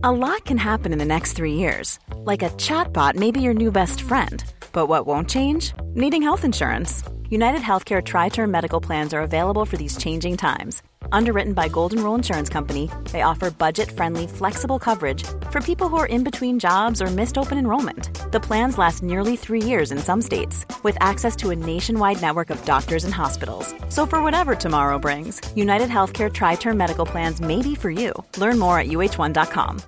A 0.01 0.11
lot 0.11 0.43
can 0.45 0.57
happen 0.57 0.91
in 0.91 0.97
the 0.97 1.05
next 1.05 1.33
three 1.33 1.53
years. 1.53 1.99
Like 2.25 2.41
a 2.41 2.49
chatbot 2.57 3.15
may 3.15 3.29
be 3.29 3.39
your 3.39 3.53
new 3.53 3.71
best 3.71 4.01
friend. 4.01 4.43
But 4.73 4.87
what 4.87 5.05
won't 5.05 5.29
change? 5.29 5.73
Needing 5.93 6.23
health 6.23 6.43
insurance. 6.43 7.03
United 7.29 7.61
Healthcare 7.61 8.03
Tri 8.03 8.29
Term 8.29 8.49
Medical 8.49 8.81
Plans 8.81 9.13
are 9.13 9.21
available 9.21 9.65
for 9.65 9.77
these 9.77 9.95
changing 9.95 10.37
times 10.37 10.81
Underwritten 11.11 11.53
by 11.53 11.67
Golden 11.69 12.03
Rule 12.03 12.15
Insurance 12.15 12.49
Company, 12.49 12.89
they 13.11 13.21
offer 13.21 13.51
budget-friendly, 13.51 14.27
flexible 14.27 14.79
coverage 14.79 15.23
for 15.51 15.61
people 15.61 15.89
who 15.89 15.97
are 15.97 16.05
in 16.05 16.23
between 16.23 16.59
jobs 16.59 17.01
or 17.01 17.07
missed 17.07 17.37
open 17.37 17.57
enrollment. 17.57 18.09
The 18.31 18.39
plans 18.39 18.77
last 18.77 19.03
nearly 19.03 19.35
three 19.35 19.63
years 19.63 19.91
in 19.91 19.97
some 19.97 20.21
states, 20.21 20.65
with 20.83 20.97
access 20.99 21.35
to 21.37 21.49
a 21.49 21.55
nationwide 21.55 22.21
network 22.21 22.49
of 22.49 22.63
doctors 22.65 23.05
and 23.05 23.13
hospitals. 23.13 23.73
So 23.89 24.05
for 24.05 24.21
whatever 24.21 24.55
tomorrow 24.55 24.99
brings, 24.99 25.41
United 25.55 25.89
Healthcare 25.89 26.31
Tri-Term 26.31 26.77
Medical 26.77 27.05
Plans 27.05 27.41
may 27.41 27.61
be 27.61 27.75
for 27.75 27.89
you. 27.89 28.13
Learn 28.37 28.59
more 28.59 28.77
at 28.79 28.87
uh1.com. 28.87 29.81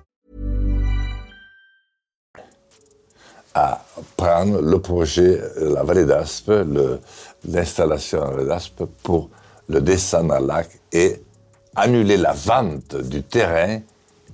À 3.54 3.80
prendre 4.16 4.62
le 4.62 4.80
projet, 4.80 5.38
la 5.60 5.82
vallée 5.82 6.06
d'Aspe, 6.06 6.52
l'installation 7.44 8.22
à 8.22 8.30
la 8.30 8.36
vallée 8.36 8.48
d'Aspe 8.48 8.84
pour 9.02 9.28
le 9.72 9.80
descendre 9.80 10.34
à 10.34 10.40
lac 10.40 10.68
et 10.92 11.22
annuler 11.74 12.16
la 12.16 12.32
vente 12.32 12.96
du 12.96 13.22
terrain 13.22 13.80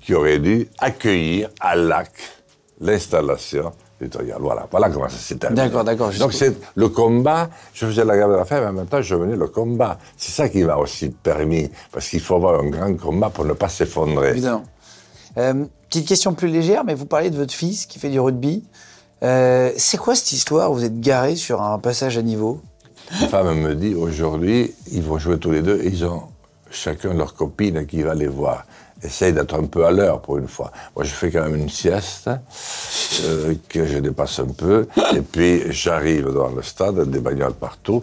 qui 0.00 0.14
aurait 0.14 0.38
dû 0.38 0.68
accueillir 0.78 1.50
à 1.60 1.76
lac 1.76 2.10
l'installation 2.80 3.72
éditoriale. 4.00 4.38
Voilà, 4.40 4.66
voilà 4.70 4.90
comment 4.90 5.08
ça 5.08 5.16
s'est 5.16 5.36
terminé. 5.36 5.62
D'accord, 5.62 5.84
d'accord. 5.84 6.10
Donc 6.18 6.32
c'est 6.32 6.54
le 6.74 6.88
combat, 6.88 7.48
je 7.72 7.86
faisais 7.86 8.04
la 8.04 8.16
guerre 8.16 8.28
de 8.28 8.34
la 8.34 8.44
faim, 8.44 8.60
mais 8.60 8.66
en 8.66 8.72
même 8.72 8.86
temps 8.86 9.02
je 9.02 9.14
menais 9.14 9.36
le 9.36 9.48
combat. 9.48 9.98
C'est 10.16 10.32
ça 10.32 10.48
qui 10.48 10.62
m'a 10.64 10.76
aussi 10.76 11.10
permis, 11.10 11.70
parce 11.92 12.08
qu'il 12.08 12.20
faut 12.20 12.36
avoir 12.36 12.60
un 12.60 12.68
grand 12.68 12.96
combat 12.96 13.30
pour 13.30 13.44
ne 13.44 13.54
pas 13.54 13.68
s'effondrer. 13.68 14.30
Évidemment. 14.30 14.64
Euh, 15.36 15.64
petite 15.88 16.06
question 16.06 16.34
plus 16.34 16.48
légère, 16.48 16.84
mais 16.84 16.94
vous 16.94 17.06
parlez 17.06 17.30
de 17.30 17.36
votre 17.36 17.54
fils 17.54 17.86
qui 17.86 17.98
fait 17.98 18.10
du 18.10 18.20
rugby. 18.20 18.64
Euh, 19.22 19.72
c'est 19.76 19.98
quoi 19.98 20.14
cette 20.14 20.32
histoire? 20.32 20.72
Vous 20.72 20.84
êtes 20.84 21.00
garé 21.00 21.34
sur 21.36 21.62
un 21.62 21.78
passage 21.78 22.16
à 22.18 22.22
niveau? 22.22 22.60
Ma 23.10 23.28
femme 23.28 23.60
me 23.60 23.74
dit 23.74 23.94
aujourd'hui, 23.94 24.74
ils 24.92 25.02
vont 25.02 25.18
jouer 25.18 25.38
tous 25.38 25.50
les 25.50 25.62
deux 25.62 25.80
ils 25.84 26.04
ont 26.04 26.24
chacun 26.70 27.14
leur 27.14 27.34
copine 27.34 27.86
qui 27.86 28.02
va 28.02 28.14
les 28.14 28.26
voir. 28.26 28.66
Essaye 29.02 29.32
d'être 29.32 29.54
un 29.54 29.64
peu 29.64 29.86
à 29.86 29.90
l'heure 29.90 30.20
pour 30.20 30.38
une 30.38 30.48
fois. 30.48 30.72
Moi, 30.96 31.04
je 31.04 31.12
fais 31.12 31.30
quand 31.30 31.42
même 31.42 31.54
une 31.54 31.68
sieste 31.68 32.28
euh, 33.24 33.54
que 33.68 33.86
je 33.86 33.98
dépasse 33.98 34.40
un 34.40 34.48
peu. 34.48 34.88
Et 35.14 35.20
puis, 35.20 35.70
j'arrive 35.70 36.32
dans 36.32 36.48
le 36.48 36.62
stade, 36.62 37.08
des 37.08 37.20
bagnoles 37.20 37.54
partout. 37.54 38.02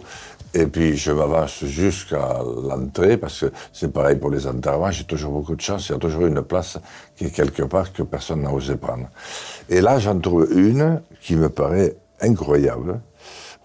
Et 0.54 0.66
puis, 0.66 0.96
je 0.96 1.12
m'avance 1.12 1.64
jusqu'à 1.66 2.38
l'entrée 2.66 3.18
parce 3.18 3.40
que 3.40 3.52
c'est 3.74 3.92
pareil 3.92 4.16
pour 4.16 4.30
les 4.30 4.46
enterrements. 4.46 4.90
J'ai 4.90 5.04
toujours 5.04 5.32
beaucoup 5.32 5.54
de 5.54 5.60
chance. 5.60 5.88
Il 5.88 5.92
y 5.92 5.94
a 5.94 5.98
toujours 5.98 6.24
une 6.24 6.40
place 6.40 6.78
qui 7.14 7.26
est 7.26 7.30
quelque 7.30 7.64
part 7.64 7.92
que 7.92 8.02
personne 8.02 8.40
n'a 8.40 8.50
osé 8.50 8.76
prendre. 8.76 9.08
Et 9.68 9.82
là, 9.82 9.98
j'en 9.98 10.18
trouve 10.18 10.48
une 10.50 11.02
qui 11.20 11.36
me 11.36 11.50
paraît 11.50 11.94
incroyable. 12.22 13.00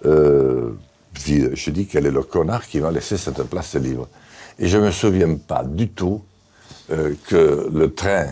Euh, 0.05 0.71
je 1.25 1.69
dis 1.69 1.87
quel 1.87 2.05
est 2.05 2.11
le 2.11 2.23
connard 2.23 2.67
qui 2.67 2.79
m'a 2.79 2.91
laissé 2.91 3.17
cette 3.17 3.43
place 3.43 3.75
libre. 3.75 4.07
Et 4.59 4.67
je 4.67 4.77
ne 4.77 4.85
me 4.85 4.91
souviens 4.91 5.35
pas 5.35 5.63
du 5.63 5.89
tout 5.89 6.21
euh, 6.91 7.13
que 7.27 7.69
le 7.73 7.93
train 7.93 8.27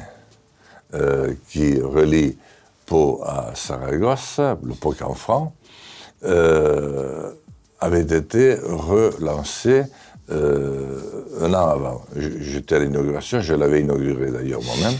euh, 0.93 1.33
qui 1.49 1.79
relie 1.79 2.37
Pau 2.85 3.21
à 3.23 3.51
Saragosse, 3.55 4.39
le 4.63 4.73
Pau 4.73 4.93
Canfranc, 4.93 5.53
euh, 6.23 7.31
avait 7.79 8.01
été 8.01 8.55
relancé 8.55 9.83
un 10.31 11.53
an 11.55 11.69
avant. 11.69 12.01
J'étais 12.15 12.75
à 12.75 12.79
l'inauguration, 12.79 13.41
je 13.41 13.55
l'avais 13.55 13.81
inauguré 13.81 14.29
d'ailleurs 14.29 14.61
moi-même. 14.61 14.93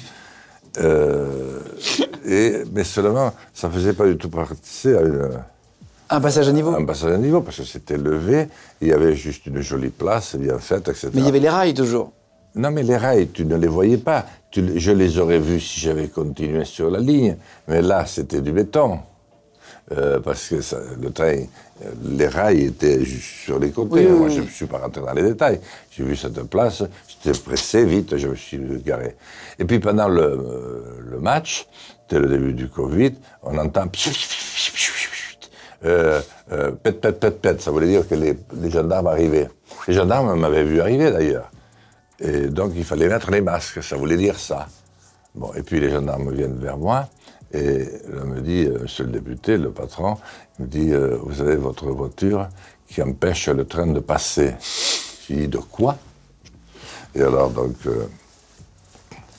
et, 2.25 2.63
mais 2.73 2.83
seulement, 2.83 3.31
ça 3.53 3.67
ne 3.67 3.73
faisait 3.73 3.93
pas 3.93 4.07
du 4.07 4.17
tout 4.17 4.29
partie 4.29 4.87
à 4.87 5.01
une 5.01 5.29
un 6.09 6.21
passage 6.21 6.47
à 6.47 6.51
niveau 6.51 6.71
Un 6.75 6.85
passage 6.85 7.11
à 7.13 7.17
niveau, 7.17 7.41
parce 7.41 7.57
que 7.57 7.63
c'était 7.63 7.97
levé, 7.97 8.47
il 8.81 8.87
y 8.87 8.93
avait 8.93 9.15
juste 9.15 9.45
une 9.45 9.61
jolie 9.61 9.89
place, 9.89 10.35
bien 10.35 10.57
faite, 10.59 10.87
etc. 10.87 11.09
Mais 11.13 11.21
il 11.21 11.25
y 11.25 11.29
avait 11.29 11.39
les 11.39 11.49
rails 11.49 11.73
toujours 11.73 12.11
Non, 12.55 12.71
mais 12.71 12.83
les 12.83 12.97
rails, 12.97 13.29
tu 13.29 13.45
ne 13.45 13.55
les 13.57 13.67
voyais 13.67 13.97
pas. 13.97 14.25
Tu- 14.51 14.79
je 14.79 14.91
les 14.91 15.19
aurais 15.19 15.39
vus 15.39 15.59
si 15.59 15.79
j'avais 15.81 16.07
continué 16.07 16.65
sur 16.65 16.89
la 16.89 16.99
ligne. 16.99 17.37
Mais 17.67 17.81
là, 17.81 18.05
c'était 18.07 18.41
du 18.41 18.51
béton. 18.51 18.99
Euh, 19.91 20.19
parce 20.19 20.47
que 20.49 20.61
ça- 20.61 20.79
le 21.01 21.11
train, 21.11 21.35
les 22.03 22.27
rails 22.27 22.65
étaient 22.65 23.03
sur 23.05 23.57
les 23.59 23.71
côtés. 23.71 24.05
Oui, 24.05 24.05
oui, 24.05 24.17
Moi, 24.19 24.27
oui. 24.27 24.35
je 24.35 24.41
ne 24.41 24.47
suis 24.47 24.67
pas 24.67 24.77
rentré 24.79 25.01
dans 25.01 25.13
les 25.13 25.23
détails. 25.23 25.59
J'ai 25.91 26.03
vu 26.03 26.15
cette 26.15 26.41
place, 26.43 26.83
j'étais 27.07 27.37
pressé, 27.39 27.85
vite, 27.85 28.15
je 28.17 28.27
me 28.27 28.35
suis 28.35 28.59
garé. 28.85 29.15
Et 29.57 29.65
puis 29.65 29.79
pendant 29.79 30.07
le, 30.07 30.21
euh, 30.21 30.81
le 31.09 31.19
match, 31.19 31.67
c'était 32.01 32.19
le 32.19 32.27
début 32.27 32.53
du 32.53 32.67
Covid, 32.69 33.13
on 33.41 33.57
entend 33.57 33.87
euh, 35.85 36.21
euh, 36.51 36.71
pète, 36.71 37.01
pète, 37.01 37.19
pète, 37.19 37.41
pète. 37.41 37.61
Ça 37.61 37.71
voulait 37.71 37.87
dire 37.87 38.07
que 38.07 38.15
les, 38.15 38.35
gendarmes 38.69 39.07
arrivaient. 39.07 39.49
Les 39.87 39.93
gendarmes 39.93 40.39
m'avaient 40.39 40.63
vu 40.63 40.81
arriver 40.81 41.11
d'ailleurs. 41.11 41.51
Et 42.19 42.47
donc 42.47 42.73
il 42.75 42.83
fallait 42.83 43.07
mettre 43.07 43.31
les 43.31 43.41
masques, 43.41 43.81
ça 43.81 43.95
voulait 43.95 44.17
dire 44.17 44.37
ça. 44.37 44.67
Bon, 45.35 45.53
et 45.55 45.63
puis 45.63 45.79
les 45.79 45.89
gendarmes 45.89 46.33
viennent 46.33 46.59
vers 46.59 46.77
moi 46.77 47.07
et 47.51 47.87
on 48.21 48.27
me 48.27 48.41
dit, 48.41 48.65
euh, 48.65 48.79
monsieur 48.81 49.05
le 49.05 49.11
député, 49.11 49.57
le 49.57 49.71
patron, 49.71 50.17
il 50.57 50.65
me 50.65 50.69
dit, 50.69 50.91
euh, 50.91 51.17
vous 51.23 51.41
avez 51.41 51.55
votre 51.55 51.87
voiture 51.87 52.47
qui 52.87 53.01
empêche 53.01 53.49
le 53.49 53.65
train 53.65 53.87
de 53.87 53.99
passer. 53.99 54.53
J'ai 55.27 55.35
dit, 55.35 55.47
de 55.47 55.57
quoi? 55.57 55.97
Et 57.15 57.21
alors 57.21 57.49
donc, 57.49 57.75
euh, 57.87 58.05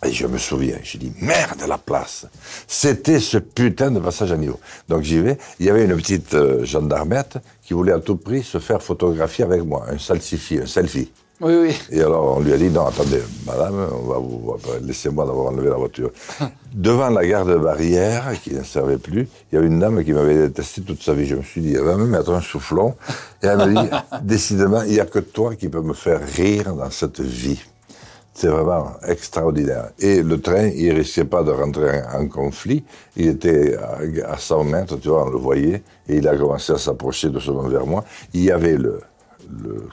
et 0.05 0.13
je 0.13 0.27
me 0.27 0.39
souviens, 0.39 0.77
j'ai 0.83 0.99
dit, 0.99 1.13
merde 1.21 1.63
la 1.69 1.77
place 1.77 2.27
C'était 2.67 3.21
ce 3.21 3.39
putain 3.39 3.91
de 3.91 4.01
passage 4.01 4.33
à 4.33 4.37
niveau. 4.37 4.59
Donc 4.89 5.03
j'y 5.03 5.19
vais, 5.19 5.37
il 5.59 5.67
y 5.67 5.71
avait 5.71 5.85
une 5.85 5.97
petite 5.97 6.35
euh, 6.35 6.65
gendarmette 6.65 7.39
qui 7.63 7.75
voulait 7.75 7.93
à 7.93 8.01
tout 8.01 8.17
prix 8.17 8.43
se 8.43 8.59
faire 8.59 8.83
photographier 8.83 9.45
avec 9.45 9.63
moi, 9.63 9.85
un 9.91 9.99
selfie, 9.99 10.59
un 10.63 10.67
selfie. 10.67 11.11
Oui, 11.43 11.55
oui. 11.55 11.75
Et 11.91 12.03
alors 12.03 12.37
on 12.37 12.41
lui 12.41 12.53
a 12.53 12.59
dit 12.59 12.69
non, 12.69 12.87
attendez, 12.87 13.23
madame, 13.47 13.89
on 13.93 14.07
va 14.07 14.19
vous, 14.19 14.57
laissez-moi 14.83 15.25
d'abord 15.25 15.49
enlever 15.49 15.71
la 15.71 15.77
voiture. 15.77 16.11
Devant 16.75 17.09
la 17.09 17.27
gare 17.27 17.47
de 17.47 17.57
barrière, 17.57 18.31
qui 18.43 18.53
ne 18.53 18.63
servait 18.63 18.99
plus, 18.99 19.27
il 19.51 19.55
y 19.55 19.59
avait 19.59 19.67
une 19.67 19.81
dame 19.81 20.05
qui 20.05 20.13
m'avait 20.13 20.49
détesté 20.49 20.83
toute 20.83 21.03
sa 21.03 21.15
vie. 21.15 21.27
Je 21.27 21.37
me 21.37 21.43
suis 21.43 21.63
dit, 21.63 21.75
elle 21.75 21.85
va 21.85 21.97
me 21.97 22.07
mettre 22.07 22.31
un 22.31 22.43
soufflon. 22.43 22.95
Et 23.43 23.47
elle 23.47 23.59
me 23.59 23.83
dit, 23.83 23.91
décidément, 24.23 24.83
il 24.83 24.93
n'y 24.93 25.01
a 25.01 25.07
que 25.07 25.19
toi 25.19 25.57
qui 25.57 25.69
peux 25.69 25.81
me 25.81 25.95
faire 25.95 26.21
rire 26.23 26.75
dans 26.75 26.91
cette 26.91 27.21
vie. 27.21 27.61
C'est 28.33 28.49
vraiment 28.49 28.93
extraordinaire. 29.07 29.91
Et 29.99 30.23
le 30.23 30.41
train, 30.41 30.69
il 30.69 30.93
risquait 30.93 31.25
pas 31.25 31.43
de 31.43 31.51
rentrer 31.51 32.01
en, 32.15 32.27
conflit. 32.29 32.85
Il 33.17 33.29
était 33.29 33.77
à, 33.77 34.33
à 34.33 34.39
100 34.39 34.65
mètres, 34.65 34.97
tu 34.97 35.09
vois, 35.09 35.27
on 35.27 35.31
le 35.31 35.39
voyait, 35.39 35.83
et 36.09 36.17
il 36.17 36.29
a 36.29 36.37
commencé 36.37 36.73
à 36.73 36.79
s'approcher 36.79 37.29
doucement 37.29 37.69
vers 37.69 37.87
moi. 37.87 38.05
Il 38.33 38.43
y 38.43 38.51
avait 38.51 38.77
le, 38.77 39.01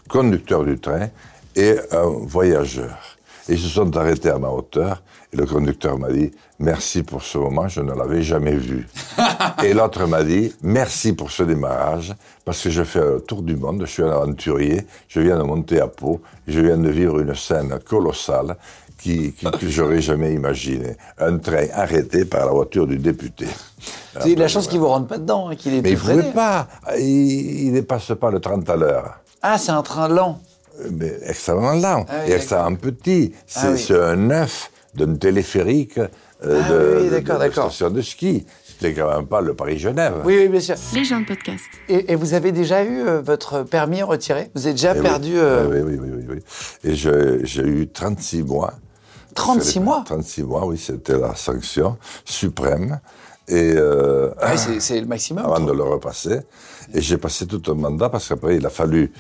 conducteur 0.08 0.64
du 0.64 0.80
train 0.80 1.10
et 1.56 1.78
un 1.92 2.06
voyageur. 2.06 3.18
Ils 3.50 3.58
se 3.58 3.68
sont 3.68 3.96
arrêtés 3.98 4.30
à 4.30 4.38
ma 4.38 4.50
hauteur, 4.50 5.02
et 5.34 5.38
le 5.38 5.46
conducteur 5.46 5.98
m'a 5.98 6.12
dit 6.12 6.32
Merci 6.60 7.04
pour 7.04 7.22
ce 7.22 7.38
moment, 7.38 7.68
je 7.68 7.82
ne 7.82 7.94
l'avais 7.94 8.24
jamais 8.24 8.56
vu. 8.56 8.88
et 9.64 9.74
l'autre 9.74 10.08
m'a 10.08 10.24
dit 10.24 10.52
Merci 10.64 11.14
pour 11.14 11.30
ce 11.30 11.44
démarrage, 11.44 12.16
parce 12.46 12.64
que 12.64 12.72
je 12.72 12.84
fais 12.84 13.00
un 13.00 13.20
tour 13.20 13.44
du 13.44 13.56
monde, 13.56 13.82
je 13.86 13.92
suis 13.92 14.02
un 14.04 14.10
aventurier, 14.12 14.88
je 15.08 15.20
viens 15.20 15.38
de 15.38 15.44
monter 15.44 15.80
à 15.80 15.88
Pau, 15.88 16.20
je 16.48 16.60
viens 16.60 16.78
de 16.78 16.90
vivre 16.90 17.20
une 17.20 17.36
scène 17.36 17.78
colossale 17.88 18.58
qui, 18.98 19.34
qui- 19.34 19.46
que 19.52 19.68
j'aurais 19.70 20.02
jamais 20.02 20.34
imaginé. 20.34 20.96
Un 21.20 21.38
train 21.38 21.68
arrêté 21.74 22.26
par 22.26 22.48
la 22.48 22.52
voiture 22.52 22.88
du 22.88 22.98
député. 22.98 23.46
De 24.26 24.34
la 24.40 24.48
chance 24.48 24.68
qu'il 24.68 24.80
vous 24.80 24.88
rentre 24.88 25.06
pas 25.08 25.20
dedans, 25.20 25.50
hein, 25.50 25.56
qu'il 25.56 25.76
ait 25.76 25.82
Mais 25.84 25.92
il 25.92 26.16
ne 26.18 26.32
pas, 26.32 26.68
il 26.98 27.68
ne 27.68 27.74
dépasse 27.74 28.12
pas 28.20 28.32
le 28.32 28.40
30 28.40 28.68
à 28.68 28.76
l'heure. 28.76 29.20
Ah, 29.44 29.60
c'est 29.60 29.72
un 29.72 29.84
train 29.84 30.08
lent. 30.08 30.40
Mais 30.92 31.14
extrêmement 31.24 31.74
lent 31.74 32.06
Ah 32.10 32.22
oui, 32.26 32.32
et 32.32 32.36
extrêmement 32.36 32.76
petit. 32.76 33.34
C'est 33.46 33.60
Ah 33.68 33.72
oui. 33.74 33.78
c'est 33.80 34.00
un 34.02 34.32
œuf 34.32 34.72
d'un 34.96 35.16
téléphérique 35.16 36.00
euh, 36.46 36.62
Ah 36.64 36.70
de, 36.72 36.98
oui, 37.00 37.06
de- 37.06 37.10
d'accord, 37.12 37.36
de 37.40 37.40
d'accord. 37.46 37.72
station 37.72 37.90
de 37.90 38.02
ski. 38.02 38.46
C'était 38.66 38.94
quand 38.94 39.12
même 39.12 39.26
pas 39.26 39.42
le 39.42 39.54
Paris-Genève. 39.56 40.22
Oui, 40.24 40.38
oui, 40.38 40.48
bien 40.50 40.60
sûr. 40.60 40.76
Les 40.94 41.04
gens 41.04 41.20
de 41.22 41.26
podcast. 41.26 41.64
Et, 41.90 42.12
et 42.12 42.16
vous 42.16 42.34
avez 42.36 42.52
déjà 42.52 42.84
eu 42.84 43.00
euh, 43.08 43.22
votre 43.22 43.64
permis 43.64 44.04
retiré? 44.04 44.52
Vous 44.54 44.66
avez 44.66 44.74
déjà 44.74 44.94
Eh 44.96 45.00
oui. 45.00 45.04
perdu 45.04 45.32
euh, 45.36 45.66
Eh 45.68 45.82
oui, 45.82 45.98
oui, 46.00 46.10
oui, 46.12 46.24
oui, 46.30 46.36
oui. 46.36 46.90
Et 46.92 46.94
j'ai 46.96 47.64
eu 47.64 47.88
36 47.88 48.44
mois. 48.44 48.74
36 49.34 49.80
mois? 49.80 50.04
36 50.06 50.44
mois, 50.44 50.66
oui, 50.66 50.78
c'était 50.78 51.18
la 51.18 51.36
sanction 51.36 51.98
suprême. 52.26 53.00
Et 53.48 53.74
euh, 53.76 54.30
Ah 54.40 54.54
oui, 54.68 54.78
c'est- 54.80 55.00
le 55.00 55.08
maximum. 55.08 55.46
avant 55.46 55.60
de 55.60 55.72
le 55.72 55.84
repasser. 55.84 56.40
Et 56.94 57.02
j'ai 57.02 57.18
passé 57.18 57.48
tout 57.48 57.62
un 57.72 57.74
mandat 57.76 58.10
parce 58.10 58.28
qu'après, 58.28 58.58
il 58.58 58.66
a 58.66 58.70
fallu 58.70 59.12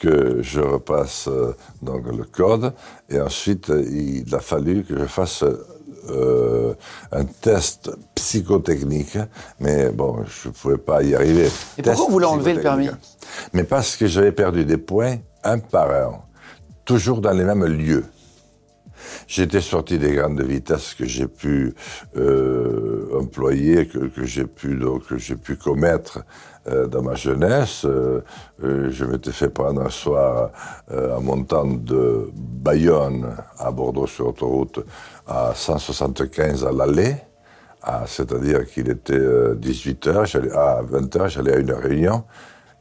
que 0.00 0.38
je 0.42 0.60
repasse 0.60 1.28
euh, 1.28 1.54
donc, 1.82 2.04
le 2.06 2.24
code. 2.24 2.72
Et 3.10 3.20
ensuite, 3.20 3.68
il 3.68 4.34
a 4.34 4.40
fallu 4.40 4.84
que 4.84 4.98
je 4.98 5.04
fasse 5.04 5.44
euh, 6.10 6.74
un 7.12 7.24
test 7.24 7.90
psychotechnique. 8.14 9.18
Mais 9.60 9.90
bon, 9.90 10.24
je 10.24 10.48
ne 10.48 10.52
pouvais 10.52 10.78
pas 10.78 11.02
y 11.02 11.14
arriver. 11.14 11.46
Et 11.46 11.82
pourquoi 11.82 11.92
Test 11.92 11.98
vous 11.98 12.12
voulez 12.12 12.26
enlever 12.26 12.54
le 12.54 12.60
permis? 12.60 12.88
Mais 13.52 13.64
parce 13.64 13.96
que 13.96 14.06
j'avais 14.06 14.32
perdu 14.32 14.64
des 14.64 14.78
points 14.78 15.16
un 15.42 15.58
par 15.58 15.90
un, 15.90 16.20
toujours 16.84 17.20
dans 17.20 17.32
les 17.32 17.44
mêmes 17.44 17.64
lieux. 17.64 18.04
J'étais 19.26 19.60
sorti 19.60 19.98
des 19.98 20.12
grandes 20.12 20.42
vitesses 20.42 20.94
que 20.94 21.06
j'ai 21.06 21.28
pu 21.28 21.74
euh, 22.16 23.18
employer, 23.18 23.86
que, 23.86 24.10
j'ai 24.24 24.44
pu 24.46 24.78
pu 25.42 25.56
commettre 25.56 26.20
euh, 26.66 26.86
dans 26.86 27.02
ma 27.02 27.14
jeunesse. 27.14 27.84
Euh, 27.84 28.22
euh, 28.62 28.88
je 28.90 29.04
m'étais 29.04 29.32
fait 29.32 29.50
prendre 29.50 29.82
un 29.82 29.90
soir 29.90 30.50
en 30.90 31.20
montant 31.20 31.66
de 31.66 32.30
Bayonne 32.34 33.36
à 33.58 33.70
Bordeaux 33.70 34.06
sur 34.06 34.28
autoroute 34.28 34.80
à 35.26 35.52
175 35.54 36.64
à 36.64 36.72
l'aller. 36.72 37.16
Ah, 37.82 38.04
c'est-à-dire 38.06 38.64
qu'il 38.64 38.88
était 38.88 39.12
18h, 39.18 40.24
j'allais 40.24 40.52
à 40.52 40.82
20h, 40.82 41.28
j'allais 41.28 41.52
à 41.52 41.58
une 41.58 41.72
réunion, 41.72 42.24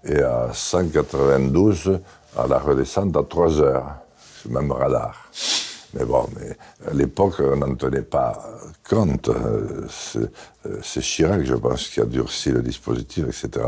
et 0.05 0.21
à 0.21 0.49
192 0.53 1.99
à 2.37 2.47
la 2.47 2.57
redescente 2.57 3.17
à 3.17 3.23
3 3.23 3.61
heures. 3.61 3.95
C'est 4.17 4.47
le 4.47 4.61
même 4.61 4.71
radar. 4.71 5.29
Mais 5.93 6.05
bon, 6.05 6.25
mais 6.35 6.57
à 6.89 6.93
l'époque, 6.93 7.35
on 7.39 7.55
n'en 7.57 7.75
tenait 7.75 8.01
pas 8.01 8.43
compte. 8.89 9.29
Euh, 9.29 9.85
C'est 9.89 10.19
euh, 10.65 11.01
Chirac, 11.01 11.43
je 11.45 11.55
pense, 11.55 11.87
qui 11.89 11.99
a 12.01 12.05
durci 12.05 12.49
le 12.51 12.61
dispositif, 12.61 13.25
etc. 13.27 13.67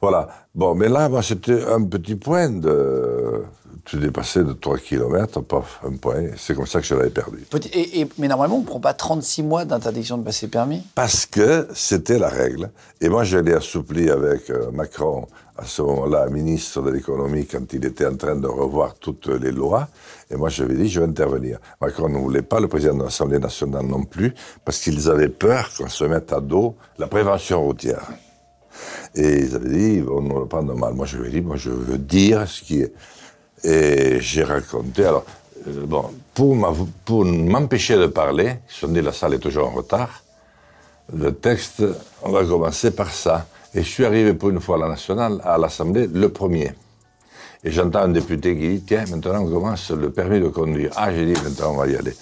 Voilà. 0.00 0.28
Bon, 0.54 0.74
mais 0.74 0.88
là, 0.88 1.08
moi, 1.08 1.22
c'était 1.22 1.64
un 1.64 1.82
petit 1.84 2.14
point 2.14 2.50
de... 2.50 3.42
Tu 3.84 3.98
dépassais 3.98 4.42
de 4.42 4.52
3 4.52 4.78
km, 4.78 5.40
paf, 5.42 5.80
un 5.86 5.96
point. 5.96 6.24
C'est 6.36 6.54
comme 6.56 6.66
ça 6.66 6.80
que 6.80 6.86
je 6.86 6.94
l'avais 6.94 7.10
perdu. 7.10 7.38
Petit- 7.48 7.68
et- 7.68 8.00
et- 8.00 8.08
mais 8.18 8.26
normalement, 8.26 8.56
on 8.56 8.60
ne 8.62 8.66
prend 8.66 8.80
pas 8.80 8.94
36 8.94 9.44
mois 9.44 9.64
d'interdiction 9.64 10.18
de 10.18 10.24
passer 10.24 10.48
permis? 10.48 10.82
Parce 10.96 11.24
que 11.24 11.68
c'était 11.72 12.18
la 12.18 12.28
règle. 12.28 12.70
Et 13.00 13.08
moi, 13.08 13.22
je 13.22 13.38
l'ai 13.38 13.52
assoupli 13.54 14.10
avec 14.10 14.50
euh, 14.50 14.72
Macron, 14.72 15.26
à 15.58 15.64
ce 15.64 15.82
moment-là, 15.82 16.28
ministre 16.28 16.82
de 16.82 16.90
l'économie, 16.90 17.46
quand 17.46 17.72
il 17.72 17.84
était 17.84 18.06
en 18.06 18.16
train 18.16 18.36
de 18.36 18.46
revoir 18.46 18.94
toutes 18.94 19.28
les 19.28 19.52
lois. 19.52 19.88
Et 20.30 20.36
moi, 20.36 20.48
je 20.48 20.64
lui 20.64 20.74
ai 20.74 20.82
dit, 20.84 20.88
je 20.88 21.00
vais 21.00 21.06
intervenir. 21.06 21.58
Macron 21.80 22.08
ne 22.08 22.18
voulait 22.18 22.42
pas, 22.42 22.60
le 22.60 22.68
président 22.68 22.94
de 22.94 23.04
l'Assemblée 23.04 23.38
nationale 23.38 23.86
non 23.86 24.02
plus, 24.02 24.34
parce 24.64 24.78
qu'ils 24.80 25.08
avaient 25.08 25.30
peur 25.30 25.70
qu'on 25.76 25.88
se 25.88 26.04
mette 26.04 26.32
à 26.32 26.40
dos 26.40 26.76
la 26.98 27.06
prévention 27.06 27.62
routière. 27.64 28.06
Et 29.14 29.40
ils 29.40 29.54
avaient 29.54 29.68
dit, 29.68 30.04
on 30.08 30.20
ne 30.20 30.40
le 30.40 30.46
prendre 30.46 30.74
mal. 30.74 30.92
Moi, 30.92 31.06
je 31.06 31.16
lui 31.16 31.28
ai 31.28 31.30
dit, 31.30 31.40
moi, 31.40 31.56
je 31.56 31.70
veux 31.70 31.98
dire 31.98 32.46
ce 32.46 32.62
qui 32.62 32.82
est. 32.82 32.92
Et 33.64 34.20
j'ai 34.20 34.44
raconté. 34.44 35.06
Alors, 35.06 35.24
euh, 35.66 35.86
bon, 35.86 36.10
pour 36.34 37.24
m'empêcher 37.24 37.96
de 37.96 38.06
parler, 38.06 38.56
dit, 38.82 39.00
la 39.00 39.12
salle 39.12 39.34
est 39.34 39.38
toujours 39.38 39.68
en 39.68 39.72
retard. 39.72 40.22
Le 41.14 41.32
texte, 41.32 41.82
on 42.22 42.30
va 42.30 42.44
commencer 42.44 42.90
par 42.90 43.10
ça. 43.10 43.46
Et 43.76 43.82
je 43.82 43.88
suis 43.90 44.06
arrivé 44.06 44.32
pour 44.32 44.48
une 44.48 44.60
fois 44.60 44.76
à 44.76 44.78
la 44.78 44.88
nationale, 44.88 45.38
à 45.44 45.58
l'Assemblée, 45.58 46.08
le 46.10 46.30
premier. 46.30 46.72
Et 47.62 47.70
j'entends 47.70 48.04
un 48.04 48.08
député 48.08 48.56
qui 48.56 48.68
dit, 48.68 48.82
tiens, 48.86 49.04
maintenant 49.10 49.42
on 49.42 49.50
commence 49.50 49.90
le 49.90 50.08
permis 50.08 50.40
de 50.40 50.48
conduire. 50.48 50.92
Ah, 50.96 51.12
j'ai 51.12 51.26
dit, 51.26 51.38
maintenant 51.42 51.72
on 51.72 51.76
va 51.76 51.86
y 51.86 51.94
aller. 51.94 52.14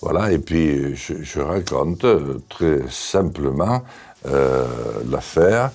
Voilà, 0.00 0.30
et 0.30 0.38
puis 0.38 0.94
je, 0.94 1.40
raconte 1.40 2.04
euh, 2.04 2.38
très 2.48 2.82
simplement 2.88 3.82
euh, 4.26 4.68
l'affaire, 5.10 5.72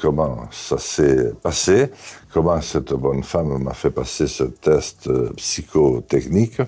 comment 0.00 0.48
ça 0.50 0.78
s'est 0.78 1.32
passé, 1.42 1.90
comment 2.32 2.60
cette 2.60 2.92
bonne 2.92 3.22
femme 3.22 3.62
m'a 3.62 3.74
fait 3.74 3.90
passer 3.90 4.26
ce 4.26 4.44
test 4.44 5.08
euh, 5.08 5.30
psychotechnique? 5.36 6.60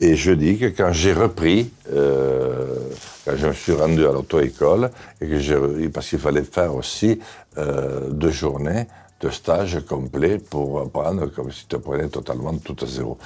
Et 0.00 0.16
je 0.16 0.32
dis 0.32 0.58
que 0.58 0.66
quand 0.66 0.92
j'ai 0.92 1.12
repris, 1.12 1.70
euh, 1.92 2.76
quand 3.24 3.36
je 3.36 3.46
me 3.46 3.52
suis 3.52 3.72
rendu 3.72 4.06
à 4.06 4.12
l'auto-école, 4.12 4.90
et 5.20 5.28
que 5.28 5.38
j'ai, 5.38 5.88
parce 5.88 6.08
qu'il 6.08 6.18
fallait 6.18 6.44
faire 6.44 6.74
aussi 6.74 7.20
euh, 7.58 8.08
deux 8.10 8.30
journées 8.30 8.86
de 9.20 9.30
stage 9.30 9.84
complet 9.86 10.38
pour 10.38 10.80
apprendre 10.80 11.26
comme 11.26 11.52
si 11.52 11.66
tu 11.66 11.76
apprenais 11.76 12.08
totalement 12.08 12.56
tout 12.56 12.76
à 12.82 12.86
zéro. 12.86 13.18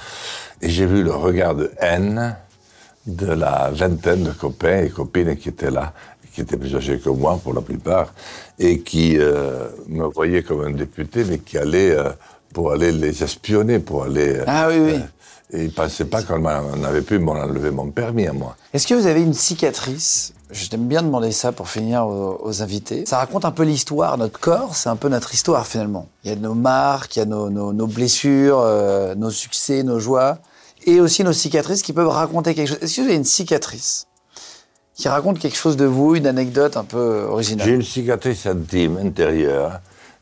Et 0.61 0.69
j'ai 0.69 0.85
vu 0.85 1.03
le 1.03 1.13
regard 1.13 1.55
de 1.55 1.71
haine 1.79 2.35
de 3.05 3.27
la 3.27 3.69
vingtaine 3.71 4.23
de 4.23 4.31
copains 4.31 4.81
et 4.83 4.89
copines 4.89 5.37
qui 5.37 5.49
étaient 5.49 5.71
là, 5.71 5.93
qui 6.35 6.41
étaient 6.41 6.57
plus 6.57 6.75
âgés 6.75 6.99
que 6.99 7.09
moi 7.09 7.39
pour 7.43 7.53
la 7.53 7.61
plupart, 7.61 8.13
et 8.59 8.81
qui 8.81 9.17
euh, 9.17 9.67
me 9.87 10.03
voyaient 10.05 10.43
comme 10.43 10.61
un 10.65 10.71
député, 10.71 11.23
mais 11.23 11.39
qui 11.39 11.57
allaient 11.57 11.91
euh, 11.95 12.09
pour 12.53 12.71
aller 12.73 12.91
les 12.91 13.23
espionner, 13.23 13.79
pour 13.79 14.03
aller... 14.03 14.35
euh, 14.39 14.43
Ah 14.45 14.67
oui, 14.69 14.77
oui. 14.79 14.99
Et 15.51 15.59
ils 15.61 15.65
ne 15.67 15.71
pensaient 15.71 16.05
pas 16.05 16.21
qu'on 16.23 16.43
avait 16.83 17.01
pu 17.01 17.19
m'enlever 17.19 17.69
mon 17.71 17.89
permis 17.91 18.27
à 18.27 18.33
moi. 18.33 18.57
Est-ce 18.73 18.87
que 18.87 18.95
vous 18.95 19.05
avez 19.07 19.21
une 19.21 19.33
cicatrice? 19.35 20.33
Je 20.51 20.67
t'aime 20.67 20.87
bien 20.87 21.03
demander 21.03 21.31
ça 21.31 21.51
pour 21.51 21.69
finir 21.69 22.05
aux, 22.07 22.39
aux 22.43 22.61
invités. 22.63 23.05
Ça 23.05 23.17
raconte 23.19 23.45
un 23.45 23.51
peu 23.51 23.63
l'histoire. 23.63 24.17
Notre 24.17 24.39
corps, 24.39 24.75
c'est 24.75 24.89
un 24.89 24.95
peu 24.95 25.07
notre 25.07 25.33
histoire 25.33 25.65
finalement. 25.67 26.07
Il 26.23 26.31
y 26.31 26.33
a 26.33 26.35
nos 26.35 26.55
marques, 26.55 27.15
il 27.15 27.19
y 27.19 27.21
a 27.21 27.25
nos, 27.25 27.49
nos- 27.49 27.73
nos 27.73 27.87
blessures, 27.87 28.59
euh, 28.59 29.13
nos 29.15 29.29
succès, 29.29 29.83
nos 29.83 29.99
joies, 29.99 30.39
et 30.85 30.99
aussi 30.99 31.23
nos 31.23 31.33
cicatrices 31.33 31.81
qui 31.83 31.93
peuvent 31.93 32.07
raconter 32.09 32.53
quelque 32.55 32.69
chose. 32.69 32.79
Est-ce 32.81 32.95
que 32.97 33.01
vous 33.01 33.07
avez 33.07 33.15
une 33.15 33.23
cicatrice? 33.23 34.07
Qui 34.95 35.07
raconte 35.09 35.39
quelque 35.39 35.57
chose 35.57 35.77
de 35.77 35.85
vous, 35.85 36.15
une 36.15 36.25
anecdote 36.27 36.77
un 36.77 36.83
peu 36.85 37.25
originale 37.29 37.67
J'ai 37.67 37.73
une 37.75 37.83
cicatrice 37.83 38.45
intime 38.45 38.97
intérieure. 38.97 39.79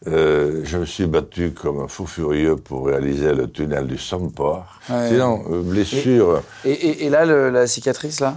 Euh, 0.08 0.62
je 0.66 0.80
me 0.80 0.86
suis 0.86 1.06
battu 1.06 1.52
comme 1.52 1.80
un 1.80 1.88
fou 1.88 2.06
furieux 2.06 2.58
pour 2.58 2.88
réaliser 2.88 3.34
le 3.34 3.50
tunnel 3.50 3.88
du 3.88 3.98
Somport. 3.98 4.80
Ouais. 4.90 5.10
Sinon, 5.10 5.44
euh, 5.50 5.62
blessure. 5.62 6.42
Et, 6.66 6.72
et- 6.72 7.06
et 7.06 7.10
là, 7.10 7.26
le- 7.26 7.50
la 7.50 7.68
cicatrice 7.68 8.20
là? 8.20 8.36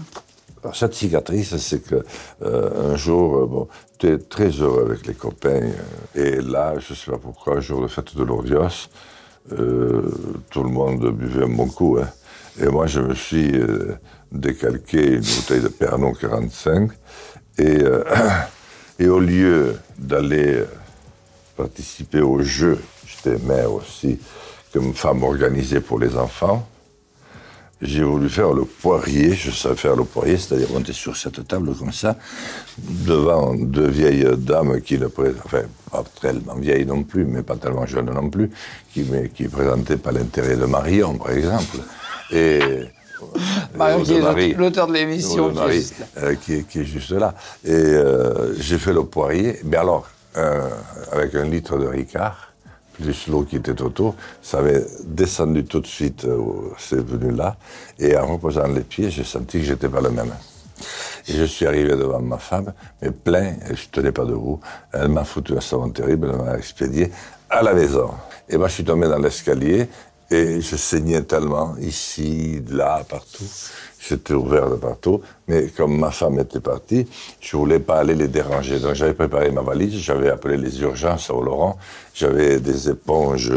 Alors, 0.63 0.77
cette 0.77 0.95
cicatrice, 0.95 1.57
c'est 1.57 1.81
que 1.83 2.05
euh, 2.43 2.93
un 2.93 2.97
jour, 2.97 3.37
euh, 3.39 3.47
bon, 3.47 3.69
tu 3.99 4.09
es 4.09 4.19
très 4.19 4.49
heureux 4.51 4.85
avec 4.89 5.07
les 5.07 5.15
copains, 5.15 5.63
euh, 5.63 5.71
et 6.15 6.41
là, 6.41 6.75
je 6.79 6.93
ne 6.93 6.97
sais 6.97 7.11
pas 7.11 7.19
pourquoi, 7.19 7.57
un 7.57 7.61
jour 7.61 7.83
de 7.83 7.89
fête 7.89 8.17
de 8.17 8.23
l'Ordios, 8.23 8.89
euh, 9.53 10.03
tout 10.51 10.63
le 10.63 10.71
monde 10.71 11.09
buvait 11.13 11.47
bon 11.47 11.67
coup, 11.67 11.99
hein. 12.01 12.09
et 12.61 12.67
moi, 12.67 12.87
je 12.87 13.01
me 13.01 13.15
suis 13.15 13.53
décalqué 14.33 15.15
une 15.15 15.21
bouteille 15.21 15.61
de 15.61 15.69
Pernod 15.69 16.19
45, 16.19 16.91
et, 17.59 17.83
euh, 17.83 18.05
et 18.99 19.09
au 19.09 19.19
lieu 19.19 19.77
d'aller 19.99 20.57
euh, 20.57 20.67
participer 21.57 22.21
au 22.21 22.43
jeu, 22.43 22.79
j'étais 23.07 23.39
maire 23.45 23.73
aussi, 23.73 24.19
comme 24.73 24.95
femme 24.95 25.23
organisée 25.23 25.81
pour 25.81 25.99
les 25.99 26.17
enfants, 26.17 26.67
j'ai 27.83 28.03
voulu 28.03 28.31
faire 28.31 28.55
le 28.55 28.65
poirier, 28.65 29.35
je 29.35 29.51
savais 29.51 29.77
faire 29.77 29.97
le 29.97 30.05
poirier, 30.05 30.39
c'est-à-dire 30.39 30.71
monter 30.71 30.95
sur 30.95 31.15
cette 31.15 31.47
table 31.47 31.75
comme 31.77 31.93
ça, 31.93 32.17
devant 32.79 33.55
deux 33.55 33.89
vieilles 33.89 34.27
dames 34.39 34.81
qui 34.81 34.99
ne 34.99 35.09
présentaient, 35.09 35.69
pas 35.91 36.05
tellement 36.21 36.55
pas 40.03 40.13
l'intérêt 40.13 40.57
de 40.57 40.65
Marion, 40.65 41.19
par 41.19 41.33
exemple. 41.33 41.79
Et. 42.33 42.61
Marion, 43.77 44.03
qui 44.03 44.15
est 44.15 44.55
l'auteur 44.57 44.87
de 44.87 44.93
l'émission, 44.93 45.47
Ou 45.47 45.49
de 45.51 45.53
qui 45.55 45.59
est 45.59 45.63
Marie, 45.65 45.77
juste 45.79 45.99
là. 45.99 46.07
euh, 46.23 46.35
qui, 46.35 46.55
est- 46.55 46.63
qui 46.69 46.81
est 46.81 46.85
juste 46.85 47.11
là. 47.13 47.35
Et 47.65 47.71
euh, 47.73 48.55
j'ai 48.59 48.79
fait 48.79 48.93
le 48.93 49.05
poirier, 49.05 49.61
mais 49.65 49.77
alors, 49.77 50.07
euh, 50.37 50.69
avec 51.13 51.35
un 51.35 51.45
litre 51.45 51.79
de 51.79 51.87
Ricard, 51.87 52.53
plus 52.93 53.27
l'eau 53.29 53.43
qui 53.43 53.57
était 53.57 53.81
autour, 53.83 54.15
ça 54.43 54.59
avait 54.59 54.85
descendu 55.05 55.65
tout 55.65 55.81
de 55.81 55.87
suite, 55.87 56.27
c'est 56.79 57.05
venu 57.05 57.31
là, 57.31 57.57
et 57.99 58.17
en 58.17 58.27
reposant 58.27 58.67
les 58.69 58.81
pieds, 58.81 59.11
j'ai 59.11 59.25
senti 59.25 59.59
que 59.61 59.65
j'étais 59.65 59.89
pas 59.89 60.01
le 60.01 60.11
même. 60.11 60.33
Et 61.29 61.33
je 61.33 61.45
suis 61.45 61.67
arrivé 61.67 61.91
devant 61.97 62.21
ma 62.21 62.39
femme, 62.39 62.73
mais 63.03 63.11
plein, 63.11 63.55
et 63.69 63.75
je 63.75 63.89
tenais 63.91 64.13
pas 64.13 64.25
debout. 64.25 64.61
Elle 64.93 65.09
m'a 65.09 65.25
foutu 65.25 65.57
un 65.57 65.61
savon 65.61 65.91
terrible, 65.91 66.31
elle 66.33 66.43
m'a 66.45 66.57
expédié 66.57 67.11
à 67.51 67.63
la 67.63 67.73
maison. 67.75 68.11
Et 68.49 68.57
moi, 68.57 68.69
je 68.69 68.75
suis 68.75 68.85
tombé 68.85 69.09
dans 69.09 69.19
l'escalier, 69.19 69.89
et 70.31 70.61
je 70.61 70.77
saignais 70.77 71.23
tellement, 71.23 71.75
ici, 71.81 72.63
là, 72.71 73.03
partout. 73.09 73.45
J'étais 74.09 74.35
ouvert 74.35 74.71
de 74.71 74.77
partout, 74.77 75.21
mais 75.49 75.67
comme 75.77 75.99
ma 75.99 76.13
femme 76.13 76.39
était 76.39 76.61
partie, 76.61 77.09
je 77.41 77.57
voulais 77.57 77.81
pas 77.81 77.97
aller 77.97 78.15
les 78.15 78.29
déranger. 78.29 78.79
Donc 78.79 78.95
j'avais 78.95 79.15
préparé 79.15 79.51
ma 79.51 79.63
valise, 79.63 79.95
j'avais 79.97 80.29
appelé 80.31 80.57
les 80.57 80.81
urgences 80.81 81.29
au 81.31 81.43
Laurent, 81.43 81.77
j'avais 82.15 82.61
des 82.61 82.89
éponges, 82.89 83.53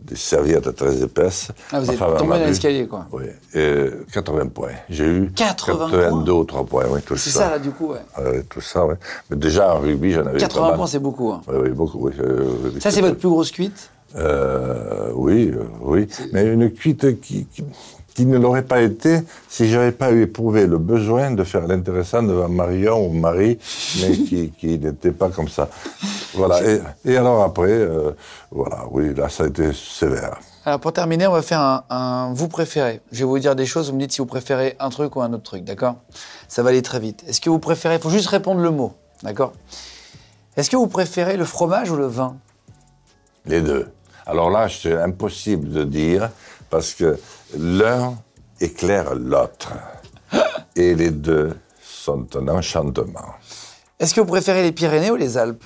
des 0.00 0.16
serviettes 0.16 0.74
très 0.74 1.02
épaisses. 1.02 1.48
Ah, 1.72 1.80
vous 1.80 1.86
Ma 1.88 1.92
êtes 1.92 1.98
femme 1.98 2.16
tombé 2.16 2.38
dans 2.38 2.46
l'escalier, 2.46 2.86
quoi. 2.86 3.06
Oui, 3.12 3.24
et 3.54 3.90
80 4.14 4.46
points. 4.46 4.68
J'ai 4.88 5.04
eu 5.04 5.30
80 5.36 5.90
82 5.90 6.32
ou 6.32 6.44
3 6.44 6.64
points, 6.64 6.84
oui, 6.88 7.00
tout 7.04 7.16
C'est 7.18 7.28
ça. 7.28 7.40
ça, 7.40 7.50
là, 7.50 7.58
du 7.58 7.70
coup, 7.70 7.88
ouais. 7.92 8.00
Ouais, 8.24 8.42
tout 8.48 8.62
ça, 8.62 8.86
oui. 8.86 8.94
Mais 9.28 9.36
déjà, 9.36 9.74
en 9.74 9.80
rugby, 9.80 10.12
j'en 10.12 10.24
avais 10.24 10.38
80 10.38 10.62
pas 10.62 10.68
mal. 10.68 10.76
points, 10.78 10.86
c'est 10.86 10.98
beaucoup. 11.00 11.32
hein. 11.32 11.42
Oui, 11.48 11.56
oui, 11.64 11.70
beaucoup, 11.70 11.98
oui. 12.00 12.12
euh, 12.20 12.70
Ça, 12.80 12.90
c'est 12.90 13.02
votre 13.02 13.18
plus 13.18 13.28
grosse 13.28 13.50
cuite? 13.50 13.90
Euh, 14.16 15.10
oui, 15.14 15.52
euh, 15.54 15.64
oui. 15.80 16.08
Mais 16.32 16.46
une 16.46 16.70
cuite 16.70 17.20
qui, 17.20 17.46
qui, 17.46 17.64
qui 18.14 18.24
ne 18.24 18.38
l'aurait 18.38 18.62
pas 18.62 18.80
été 18.80 19.20
si 19.46 19.68
j'avais 19.68 19.92
pas 19.92 20.10
eu 20.10 20.22
éprouvé 20.22 20.66
le 20.66 20.78
besoin 20.78 21.32
de 21.32 21.44
faire 21.44 21.66
l'intéressant 21.66 22.22
devant 22.22 22.48
Marion 22.48 23.06
ou 23.06 23.12
Marie, 23.12 23.58
mais 24.00 24.16
qui, 24.26 24.52
qui 24.58 24.78
n'était 24.78 25.12
pas 25.12 25.28
comme 25.28 25.48
ça. 25.48 25.68
Voilà. 26.34 26.62
Et, 26.66 26.80
et 27.04 27.16
alors 27.18 27.42
après, 27.42 27.70
euh, 27.70 28.12
voilà, 28.50 28.84
oui, 28.90 29.14
là, 29.14 29.28
ça 29.28 29.44
a 29.44 29.46
été 29.48 29.72
sévère. 29.74 30.38
Alors 30.64 30.80
pour 30.80 30.92
terminer, 30.92 31.26
on 31.26 31.32
va 31.32 31.42
faire 31.42 31.60
un, 31.60 31.84
un 31.90 32.32
vous 32.32 32.48
préférez. 32.48 33.00
Je 33.12 33.18
vais 33.18 33.24
vous 33.24 33.38
dire 33.38 33.54
des 33.54 33.66
choses, 33.66 33.90
vous 33.90 33.96
me 33.96 34.00
dites 34.00 34.12
si 34.12 34.18
vous 34.18 34.26
préférez 34.26 34.76
un 34.80 34.88
truc 34.88 35.14
ou 35.14 35.20
un 35.20 35.32
autre 35.32 35.44
truc, 35.44 35.62
d'accord? 35.62 35.96
Ça 36.48 36.62
va 36.62 36.70
aller 36.70 36.82
très 36.82 37.00
vite. 37.00 37.22
Est-ce 37.28 37.40
que 37.40 37.50
vous 37.50 37.58
préférez, 37.58 37.96
il 37.96 38.00
faut 38.00 38.10
juste 38.10 38.28
répondre 38.28 38.60
le 38.60 38.70
mot, 38.70 38.94
d'accord? 39.22 39.52
Est-ce 40.56 40.70
que 40.70 40.76
vous 40.76 40.86
préférez 40.88 41.36
le 41.36 41.44
fromage 41.44 41.90
ou 41.90 41.96
le 41.96 42.06
vin? 42.06 42.36
Les 43.44 43.60
deux. 43.60 43.88
Alors 44.26 44.50
là, 44.50 44.68
c'est 44.68 44.96
impossible 45.00 45.68
de 45.70 45.84
dire 45.84 46.30
parce 46.68 46.94
que 46.94 47.18
l'un 47.56 48.14
éclaire 48.60 49.14
l'autre. 49.14 49.72
Et 50.76 50.94
les 50.94 51.10
deux 51.10 51.56
sont 51.80 52.26
un 52.36 52.48
enchantement. 52.48 53.34
Est-ce 53.98 54.12
que 54.14 54.20
vous 54.20 54.26
préférez 54.26 54.62
les 54.62 54.72
Pyrénées 54.72 55.10
ou 55.10 55.16
les 55.16 55.38
Alpes? 55.38 55.64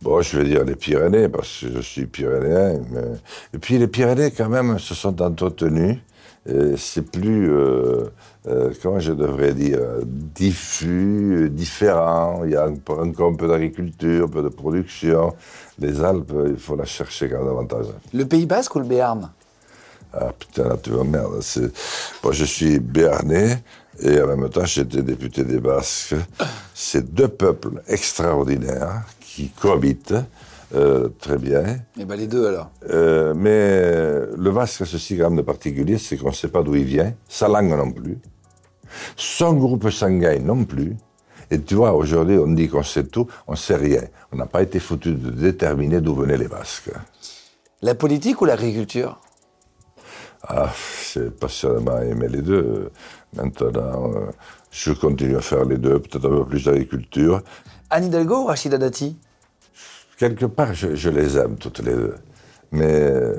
Bon, 0.00 0.20
je 0.22 0.38
vais 0.38 0.44
dire 0.44 0.64
les 0.64 0.76
Pyrénées, 0.76 1.28
parce 1.28 1.60
que 1.60 1.72
je 1.72 1.80
suis 1.80 2.06
pyrénéen. 2.06 2.80
mais- 2.90 3.16
Et 3.52 3.58
puis 3.58 3.78
les 3.78 3.88
Pyrénées, 3.88 4.30
quand 4.30 4.48
même, 4.48 4.78
se 4.78 4.94
sont 4.94 5.20
entretenus. 5.20 5.98
Et 6.48 6.76
C'est 6.76 7.02
plus, 7.02 7.50
euh, 7.50 8.06
euh, 8.46 8.72
comment 8.82 9.00
je 9.00 9.12
devrais 9.12 9.52
dire, 9.52 9.80
diffus, 10.04 11.44
euh, 11.44 11.48
différent. 11.48 12.42
Il 12.44 12.52
y 12.52 12.56
a 12.56 12.66
encore 12.66 13.28
un 13.28 13.34
peu 13.34 13.48
d'agriculture, 13.48 14.24
un 14.24 14.28
peu 14.28 14.42
de 14.42 14.48
production. 14.48 15.34
Les 15.78 16.02
Alpes, 16.02 16.32
il 16.48 16.56
faut 16.56 16.76
la 16.76 16.86
chercher 16.86 17.28
quand 17.28 17.38
même 17.38 17.46
davantage. 17.46 17.86
Le 18.14 18.24
Pays 18.24 18.46
Basque 18.46 18.74
ou 18.76 18.78
le 18.78 18.86
Béarn? 18.86 19.30
Ah 20.12 20.32
putain, 20.38 20.68
là 20.68 20.76
tu 20.82 20.90
m'emmerdes. 20.90 21.40
C'est... 21.42 21.70
Bon, 22.22 22.32
je 22.32 22.44
suis 22.44 22.78
béarnais 22.78 23.62
et 24.00 24.20
en 24.20 24.26
même 24.36 24.48
temps 24.48 24.64
j'étais 24.64 25.02
député 25.02 25.44
des 25.44 25.58
Basques. 25.60 26.14
C'est 26.74 27.12
deux 27.12 27.28
peuples 27.28 27.82
extraordinaires 27.86 29.02
qui 29.20 29.50
cohabitent 29.50 30.14
euh, 30.74 31.08
très 31.18 31.38
bien. 31.38 31.78
Eh 31.98 32.04
ben 32.04 32.16
les 32.16 32.26
deux 32.26 32.46
alors. 32.46 32.70
Euh, 32.90 33.32
mais 33.34 34.36
le 34.36 34.50
Basque 34.50 34.82
a 34.82 34.84
ceci 34.84 35.16
quand 35.16 35.30
même 35.30 35.38
de 35.38 35.42
particulier, 35.42 35.98
c'est 35.98 36.16
qu'on 36.16 36.28
ne 36.28 36.34
sait 36.34 36.48
pas 36.48 36.62
d'où 36.62 36.74
il 36.74 36.84
vient, 36.84 37.14
sa 37.28 37.48
langue 37.48 37.70
non 37.70 37.90
plus, 37.90 38.18
son 39.16 39.54
groupe 39.54 39.88
sanguin 39.90 40.38
non 40.40 40.64
plus. 40.64 40.96
Et 41.50 41.60
tu 41.60 41.76
vois, 41.76 41.94
aujourd'hui, 41.94 42.36
on 42.36 42.48
dit 42.48 42.68
qu'on 42.68 42.82
sait 42.82 43.04
tout, 43.04 43.26
on 43.46 43.52
ne 43.52 43.56
sait 43.56 43.76
rien. 43.76 44.02
On 44.32 44.36
n'a 44.36 44.44
pas 44.44 44.62
été 44.62 44.78
foutu 44.78 45.14
de 45.14 45.30
déterminer 45.30 46.02
d'où 46.02 46.14
venaient 46.14 46.36
les 46.36 46.48
Basques. 46.48 46.90
La 47.80 47.94
politique 47.94 48.42
ou 48.42 48.44
l'agriculture? 48.44 49.18
Ah, 50.42 50.70
j'ai 51.12 51.30
passionnément 51.30 52.00
aimé 52.00 52.28
les 52.28 52.42
deux. 52.42 52.90
Maintenant, 53.34 54.12
euh, 54.14 54.26
je 54.70 54.92
continue 54.92 55.36
à 55.36 55.40
faire 55.40 55.64
les 55.64 55.78
deux, 55.78 55.98
peut-être 56.00 56.26
un 56.26 56.36
peu 56.38 56.44
plus 56.44 56.64
d'agriculture. 56.64 57.42
Anne 57.90 58.04
Hidalgo 58.04 58.42
ou 58.42 58.46
Rachida 58.46 58.76
Dati? 58.78 59.16
Quelque 60.18 60.46
part, 60.46 60.74
je, 60.74 60.96
je 60.96 61.10
les 61.10 61.38
aime 61.38 61.56
toutes 61.56 61.78
les 61.78 61.94
deux. 61.94 62.16
Mais 62.72 62.92
euh, 62.92 63.36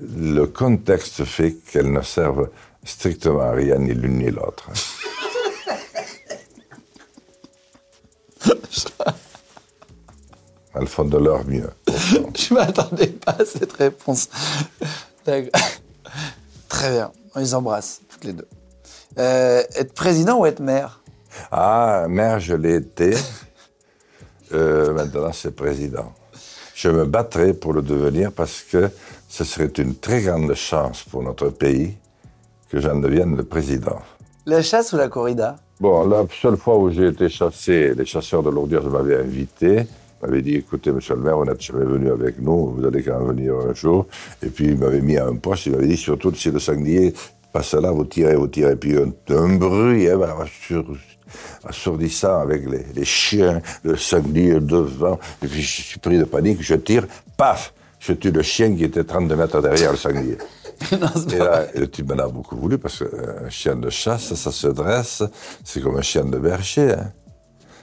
le 0.00 0.44
contexte 0.46 1.24
fait 1.24 1.52
qu'elles 1.52 1.92
ne 1.92 2.02
servent 2.02 2.50
strictement 2.84 3.42
à 3.42 3.52
rien, 3.52 3.78
ni 3.78 3.94
l'une 3.94 4.18
ni 4.18 4.30
l'autre. 4.30 4.70
Elles 10.74 10.88
font 10.88 11.04
de 11.04 11.18
leur 11.18 11.44
mieux. 11.46 11.70
Je 11.86 12.52
m'attendais 12.52 13.06
pas 13.06 13.36
à 13.38 13.44
cette 13.44 13.74
réponse. 13.74 14.28
Très 16.68 16.90
bien. 16.90 17.12
On 17.36 17.40
les 17.40 17.54
embrasse, 17.54 18.00
toutes 18.08 18.24
les 18.24 18.32
deux. 18.32 18.48
Euh, 19.18 19.62
être 19.76 19.94
président 19.94 20.40
ou 20.40 20.46
être 20.46 20.58
maire? 20.58 21.00
Ah, 21.52 22.06
maire, 22.08 22.40
je 22.40 22.54
l'ai 22.54 22.74
été. 22.74 23.14
Euh, 24.54 24.92
maintenant, 24.92 25.32
c'est 25.32 25.54
président. 25.54 26.12
Je 26.74 26.88
me 26.88 27.04
battrai 27.04 27.54
pour 27.54 27.72
le 27.72 27.82
devenir 27.82 28.32
parce 28.32 28.62
que 28.62 28.88
ce 29.28 29.44
serait 29.44 29.70
une 29.78 29.96
très 29.96 30.22
grande 30.22 30.54
chance 30.54 31.02
pour 31.02 31.22
notre 31.22 31.48
pays 31.48 31.96
que 32.70 32.80
j'en 32.80 32.96
devienne 32.98 33.36
le 33.36 33.44
président. 33.44 34.00
La 34.46 34.62
chasse 34.62 34.92
ou 34.92 34.96
la 34.96 35.08
corrida? 35.08 35.56
Bon, 35.80 36.06
la 36.06 36.24
seule 36.40 36.56
fois 36.56 36.78
où 36.78 36.90
j'ai 36.90 37.08
été 37.08 37.28
chassé, 37.28 37.94
les 37.94 38.04
chasseurs 38.04 38.42
de 38.42 38.50
l'Ordure 38.50 38.88
m'avaient 38.90 39.20
invité. 39.20 39.86
Ils 40.22 40.26
m'avaient 40.26 40.42
dit, 40.42 40.54
écoutez, 40.56 40.92
monsieur 40.92 41.14
le 41.14 41.22
maire, 41.22 41.36
vous 41.36 41.44
n'êtes 41.44 41.60
jamais 41.60 41.84
venu 41.84 42.10
avec 42.10 42.40
nous, 42.40 42.74
vous 42.74 42.84
allez 42.86 43.02
quand 43.02 43.18
même 43.18 43.28
venir 43.36 43.54
un 43.56 43.74
jour. 43.74 44.06
Et 44.42 44.48
puis, 44.48 44.66
ils 44.66 44.78
m'avaient 44.78 45.00
mis 45.00 45.16
à 45.16 45.26
un 45.26 45.36
poste, 45.36 45.66
ils 45.66 45.72
m'avaient 45.72 45.88
dit, 45.88 45.96
surtout 45.96 46.34
si 46.34 46.50
le 46.50 46.58
sanglier 46.60 47.12
passe 47.52 47.74
là, 47.74 47.90
vous 47.90 48.04
tirez, 48.04 48.34
vous 48.36 48.48
tirez. 48.48 48.76
Puis 48.76 48.96
un, 48.96 49.10
un 49.34 49.56
bruit 49.56 50.08
hein, 50.08 50.20
assur- 50.40 50.96
assourdissant 51.66 52.40
avec 52.40 52.68
les, 52.68 52.84
les 52.94 53.04
chiens, 53.04 53.60
le 53.82 53.96
sanglier 53.96 54.60
devant. 54.60 55.18
Et 55.42 55.46
puis, 55.48 55.62
je 55.62 55.82
suis 55.82 55.98
pris 56.00 56.18
de 56.18 56.24
panique, 56.24 56.62
je 56.62 56.74
tire, 56.74 57.06
paf, 57.36 57.72
je 57.98 58.12
tue 58.12 58.30
le 58.30 58.42
chien 58.42 58.74
qui 58.76 58.84
était 58.84 59.04
30 59.04 59.30
mètres 59.32 59.60
derrière 59.62 59.92
le 59.92 59.96
sanglier. 59.98 60.38
Non, 60.92 61.06
Et, 61.32 61.38
là, 61.38 61.66
le 61.76 61.88
type 61.88 62.08
m'en 62.12 62.18
a 62.18 62.26
beaucoup 62.26 62.56
voulu 62.56 62.78
parce 62.78 62.98
qu'un 62.98 63.48
chien 63.48 63.76
de 63.76 63.88
chasse, 63.90 64.34
ça 64.34 64.50
se 64.50 64.66
dresse, 64.66 65.22
c'est 65.62 65.80
comme 65.80 65.96
un 65.96 66.02
chien 66.02 66.24
de 66.24 66.36
berger. 66.36 66.90
hein. 66.92 67.12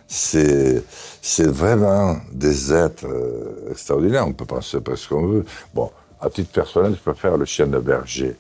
C'est, 0.07 0.83
c'est 1.21 1.47
vraiment 1.47 2.17
des 2.33 2.73
êtres 2.73 3.07
euh, 3.07 3.71
extraordinaires. 3.71 4.27
On 4.27 4.33
peut 4.33 4.45
penser 4.45 4.81
presque 4.81 5.03
ce 5.03 5.09
qu'on 5.09 5.25
veut. 5.25 5.45
Bon, 5.73 5.89
à 6.19 6.29
titre 6.29 6.51
personnel, 6.51 6.95
je 6.97 7.11
préfère 7.11 7.37
le 7.37 7.45
chien 7.45 7.65
de 7.65 7.79
berger 7.79 8.35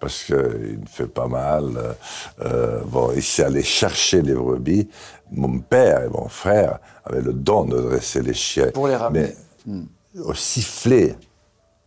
parce 0.00 0.24
qu'il 0.24 0.34
ne 0.80 0.86
fait 0.86 1.06
pas 1.06 1.26
mal. 1.26 1.76
euh, 1.76 1.92
euh, 2.44 2.80
bon, 2.84 3.12
il 3.14 3.22
sait 3.22 3.44
aller 3.44 3.62
chercher 3.62 4.22
les 4.22 4.34
brebis. 4.34 4.88
Mon 5.32 5.58
père 5.58 6.04
et 6.04 6.08
mon 6.08 6.28
frère 6.28 6.78
avaient 7.04 7.22
le 7.22 7.32
don 7.32 7.64
de 7.64 7.80
dresser 7.80 8.22
les 8.22 8.34
chiens. 8.34 8.70
Pour 8.72 8.88
les 8.88 8.96
ramener. 8.96 9.34
Mais 9.66 10.20
au 10.22 10.34
sifflet 10.34 11.16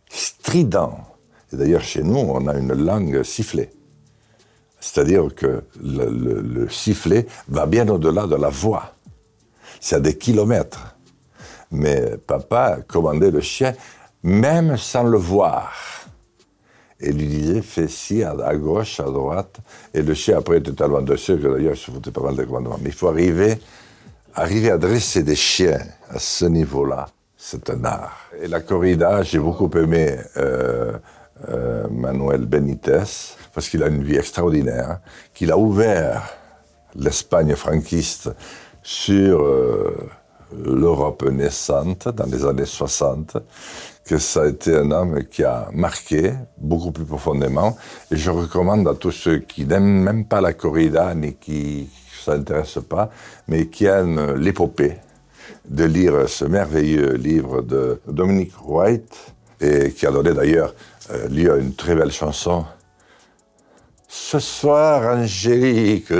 strident. 0.08 0.98
Et 1.52 1.56
d'ailleurs, 1.56 1.82
chez 1.82 2.02
nous, 2.02 2.18
on 2.18 2.46
a 2.46 2.54
une 2.54 2.72
langue 2.74 3.22
sifflée. 3.22 3.70
C'est-à-dire 4.80 5.28
que 5.34 5.62
le, 5.82 6.06
le- 6.10 6.40
le 6.40 6.68
sifflet 6.68 7.26
va 7.48 7.66
bien 7.66 7.88
au-delà 7.88 8.26
de 8.26 8.36
la 8.36 8.48
voix. 8.48 8.94
C'est 9.80 9.96
à 9.96 10.00
des 10.00 10.16
kilomètres. 10.16 10.96
Mais 11.70 12.16
papa 12.26 12.78
commandait 12.86 13.30
le 13.30 13.40
chien, 13.40 13.74
même 14.22 14.76
sans 14.76 15.04
le 15.04 15.18
voir. 15.18 15.72
Et 17.00 17.12
lui 17.12 17.26
disait, 17.26 17.62
fais 17.62 17.88
ci, 17.88 18.22
à, 18.22 18.54
gauche, 18.56 19.00
à 19.00 19.04
droite. 19.04 19.56
Et 19.94 20.02
le 20.02 20.14
chien, 20.14 20.38
après, 20.38 20.58
était 20.58 20.72
tellement 20.72 21.00
docile 21.00 21.40
que 21.40 21.48
d'ailleurs, 21.48 21.74
il 21.74 21.78
se 21.78 21.90
foutait 21.90 22.10
pas 22.10 22.22
mal 22.22 22.36
des 22.36 22.44
commandements. 22.44 22.78
Mais 22.82 22.90
il 22.90 22.94
faut 22.94 23.08
arriver, 23.08 23.58
arriver 24.34 24.70
à 24.70 24.78
dresser 24.78 25.22
des 25.22 25.36
chiens 25.36 25.80
à 26.10 26.18
ce 26.18 26.44
niveau-là. 26.44 27.08
C'est 27.36 27.70
un 27.70 27.84
art. 27.84 28.28
Et 28.40 28.48
la 28.48 28.60
corrida, 28.60 29.22
j'ai 29.22 29.38
beaucoup 29.38 29.70
aimé 29.78 30.16
euh, 30.36 30.92
euh, 31.48 31.88
Manuel 31.90 32.44
Benitez, 32.44 33.34
parce 33.54 33.68
qu'il 33.70 33.82
a 33.82 33.88
une 33.88 34.02
vie 34.02 34.16
extraordinaire, 34.16 35.00
qu'il 35.32 35.50
a 35.50 35.56
ouvert 35.56 36.28
l'Espagne 36.94 37.54
franquiste 37.54 38.30
sur 38.82 39.40
euh, 39.40 39.96
l'Europe 40.52 41.22
naissante 41.30 42.08
dans 42.08 42.26
les 42.26 42.44
années 42.44 42.66
60, 42.66 43.38
que 44.10 44.18
ça 44.18 44.42
a 44.42 44.46
été 44.48 44.74
un 44.74 44.90
homme 44.90 45.22
qui 45.30 45.44
a 45.44 45.68
marqué 45.72 46.32
beaucoup 46.58 46.90
plus 46.90 47.04
profondément. 47.04 47.76
Et 48.10 48.16
je 48.16 48.32
recommande 48.32 48.88
à 48.88 48.94
tous 48.94 49.12
ceux 49.12 49.38
qui 49.38 49.64
n'aiment 49.64 50.02
même 50.02 50.24
pas 50.24 50.40
la 50.40 50.52
corrida, 50.52 51.14
ni 51.14 51.34
qui 51.34 51.88
ne 51.88 52.24
s'intéressent 52.24 52.82
pas, 52.82 53.10
mais 53.46 53.68
qui 53.68 53.84
aiment 53.84 54.34
l'épopée, 54.34 54.96
de 55.68 55.84
lire 55.84 56.28
ce 56.28 56.44
merveilleux 56.44 57.14
livre 57.14 57.62
de 57.62 58.00
Dominique 58.08 58.54
White, 58.66 59.32
et 59.60 59.92
qui 59.92 60.06
a 60.06 60.10
donné 60.10 60.34
d'ailleurs 60.34 60.74
euh, 61.12 61.28
lieu 61.28 61.52
à 61.52 61.58
une 61.58 61.74
très 61.74 61.94
belle 61.94 62.10
chanson. 62.10 62.64
Ce 64.08 64.40
soir, 64.40 65.18
Angélique, 65.18 66.10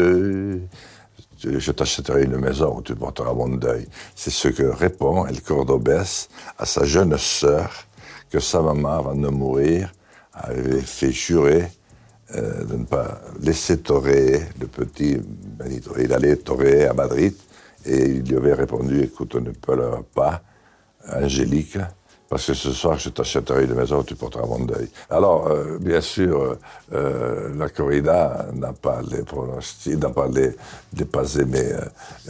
je 1.42 1.72
t'achèterai 1.72 2.24
une 2.24 2.36
maison 2.36 2.76
où 2.78 2.82
tu 2.82 2.94
porteras 2.94 3.32
mon 3.32 3.48
deuil. 3.48 3.86
C'est 4.14 4.30
ce 4.30 4.48
que 4.48 4.64
répond 4.64 5.26
El 5.26 5.40
Cordobès 5.42 6.28
à 6.58 6.66
sa 6.66 6.84
jeune 6.84 7.16
sœur 7.18 7.70
que 8.30 8.38
sa 8.38 8.62
maman, 8.62 8.98
avant 8.98 9.14
de 9.14 9.28
mourir, 9.28 9.92
avait 10.32 10.80
fait 10.80 11.12
jurer 11.12 11.68
euh, 12.36 12.64
de 12.64 12.76
ne 12.76 12.84
pas 12.84 13.20
laisser 13.40 13.78
torer 13.78 14.40
le 14.60 14.66
petit 14.66 15.18
Benito. 15.18 15.92
Il 15.98 16.12
allait 16.12 16.36
torer 16.36 16.86
à 16.86 16.94
Madrid 16.94 17.34
et 17.84 18.04
il 18.04 18.22
lui 18.22 18.36
avait 18.36 18.54
répondu 18.54 19.02
Écoute, 19.02 19.34
ne 19.34 19.50
pleure 19.50 20.04
pas, 20.14 20.42
Angélique, 21.12 21.78
parce 22.30 22.46
que 22.46 22.54
ce 22.54 22.70
soir, 22.70 22.96
je 22.96 23.08
t'achèterai 23.08 23.64
une 23.64 23.74
maison 23.74 24.04
tu 24.04 24.14
porteras 24.14 24.46
mon 24.46 24.60
deuil. 24.60 24.88
Alors, 25.10 25.48
euh, 25.48 25.78
bien 25.80 26.00
sûr, 26.00 26.40
euh, 26.40 26.58
euh, 26.92 27.52
la 27.58 27.68
corrida 27.68 28.46
n'a 28.54 28.72
pas 28.72 29.00
les 29.02 29.24
pronostics, 29.24 29.98
n'a 29.98 30.10
pas 30.10 30.28
les, 30.28 30.52
les 30.96 31.04
pas 31.04 31.34
aimés. 31.34 31.72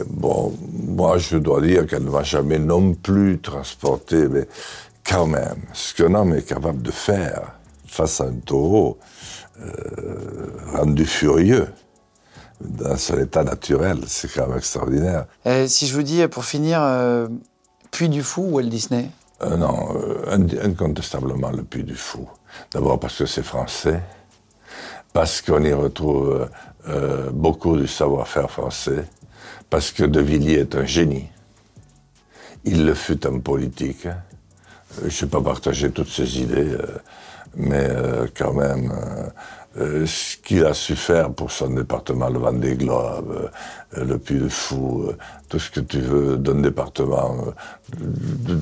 Bon, 0.07 0.57
moi, 0.73 1.19
je 1.19 1.37
dois 1.37 1.61
dire 1.61 1.85
qu'elle 1.85 2.03
ne 2.03 2.09
m'a 2.09 2.23
jamais 2.23 2.57
non 2.57 2.95
plus 2.95 3.39
transporté, 3.39 4.27
mais 4.27 4.47
quand 5.07 5.27
même, 5.27 5.61
ce 5.71 5.93
qu'un 5.93 6.15
homme 6.15 6.33
est 6.33 6.47
capable 6.47 6.81
de 6.81 6.91
faire 6.91 7.53
face 7.85 8.21
à 8.21 8.23
un 8.23 8.39
taureau, 8.43 8.97
rendu 10.73 11.05
furieux, 11.05 11.67
dans 12.59 12.97
son 12.97 13.19
état 13.19 13.43
naturel, 13.43 13.99
c'est 14.07 14.33
quand 14.33 14.47
même 14.47 14.57
extraordinaire. 14.57 15.25
Si 15.67 15.85
je 15.85 15.93
vous 15.93 16.01
dis, 16.01 16.27
pour 16.27 16.45
finir, 16.45 16.81
Puy 17.91 18.09
du 18.09 18.23
Fou 18.23 18.43
ou 18.43 18.55
Walt 18.55 18.63
Disney? 18.63 19.11
Euh, 19.43 19.57
non, 19.57 19.95
euh, 19.95 20.37
incontestablement 20.63 21.49
le 21.49 21.63
Puy 21.63 21.83
du 21.83 21.95
Fou. 21.95 22.29
D'abord 22.71 22.99
parce 22.99 23.17
que 23.17 23.25
c'est 23.25 23.43
français, 23.43 23.99
parce 25.13 25.41
qu'on 25.41 25.63
y 25.63 25.73
retrouve 25.73 26.47
euh, 26.87 27.31
beaucoup 27.31 27.77
du 27.77 27.87
savoir-faire 27.87 28.51
français, 28.51 29.05
parce 29.69 29.91
que 29.91 30.03
De 30.03 30.19
Villiers 30.21 30.59
est 30.59 30.75
un 30.75 30.85
génie. 30.85 31.27
Il 32.65 32.85
le 32.85 32.93
fut 32.93 33.25
un 33.25 33.39
politique. 33.39 34.07
Je 35.07 35.25
n'ai 35.25 35.31
pas 35.31 35.41
partagé 35.41 35.89
toutes 35.89 36.09
ses 36.09 36.39
idées, 36.39 36.77
mais 37.55 37.89
quand 38.37 38.53
même, 38.53 38.93
euh, 39.77 40.05
ce 40.05 40.35
qu'il 40.37 40.65
a 40.65 40.73
su 40.73 40.95
faire 40.95 41.31
pour 41.31 41.49
son 41.51 41.69
département, 41.69 42.29
le 42.29 42.39
Vendée 42.39 42.75
Globe, 42.75 43.49
euh, 43.97 44.03
le 44.05 44.17
Puy 44.17 44.37
du 44.39 44.49
Fou, 44.49 45.05
euh, 45.07 45.17
tout 45.47 45.59
ce 45.59 45.71
que 45.71 45.79
tu 45.79 45.99
veux 45.99 46.37
d'un 46.37 46.55
département, 46.61 47.45
du, 47.95 48.55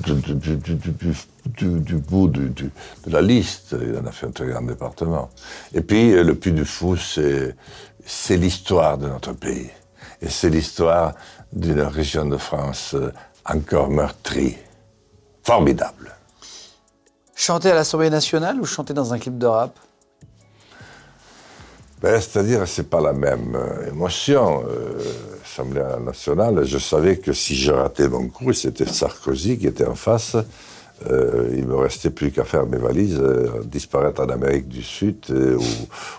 du- 1.80 1.96
bout 1.96 2.28
de 2.28 2.70
la 3.06 3.20
liste, 3.22 3.74
il 3.80 3.96
en 3.98 4.06
a 4.06 4.12
fait 4.12 4.26
un 4.26 4.30
très 4.30 4.46
grand 4.46 4.62
département. 4.62 5.30
Et 5.74 5.80
puis, 5.80 6.12
le 6.12 6.34
Puy 6.34 6.52
du 6.52 6.64
Fou, 6.64 6.96
c'est 6.96 8.36
l'histoire 8.36 8.98
de 8.98 9.08
notre 9.08 9.32
pays. 9.32 9.70
Et 10.22 10.28
c'est 10.28 10.50
l'histoire 10.50 11.14
d'une 11.52 11.80
région 11.80 12.24
de 12.26 12.36
France 12.36 12.94
encore 13.44 13.90
meurtrie. 13.90 14.56
Formidable. 15.42 16.14
Chanter 17.34 17.70
à 17.70 17.74
l'Assemblée 17.74 18.10
nationale 18.10 18.60
ou 18.60 18.66
chanter 18.66 18.92
dans 18.92 19.14
un 19.14 19.18
clip 19.18 19.38
de 19.38 19.46
rap? 19.46 19.78
Ben, 22.02 22.20
C'est-à-dire, 22.20 22.66
c'est 22.66 22.88
pas 22.88 23.00
la 23.00 23.12
même 23.12 23.54
euh, 23.54 23.88
émotion. 23.88 24.64
Euh, 24.68 24.98
Assemblée 25.44 25.82
nationale, 26.04 26.64
je 26.64 26.78
savais 26.78 27.18
que 27.18 27.32
si 27.32 27.56
je 27.56 27.72
ratais 27.72 28.08
mon 28.08 28.28
coup, 28.28 28.52
c'était 28.52 28.86
Sarkozy 28.86 29.58
qui 29.58 29.66
était 29.66 29.86
en 29.86 29.96
face. 29.96 30.36
Euh, 31.08 31.54
il 31.56 31.66
me 31.66 31.76
restait 31.76 32.10
plus 32.10 32.30
qu'à 32.30 32.44
faire 32.44 32.66
mes 32.66 32.76
valises, 32.76 33.18
euh, 33.18 33.62
disparaître 33.64 34.22
en 34.22 34.28
Amérique 34.28 34.68
du 34.68 34.82
Sud 34.82 35.16
euh, 35.30 35.56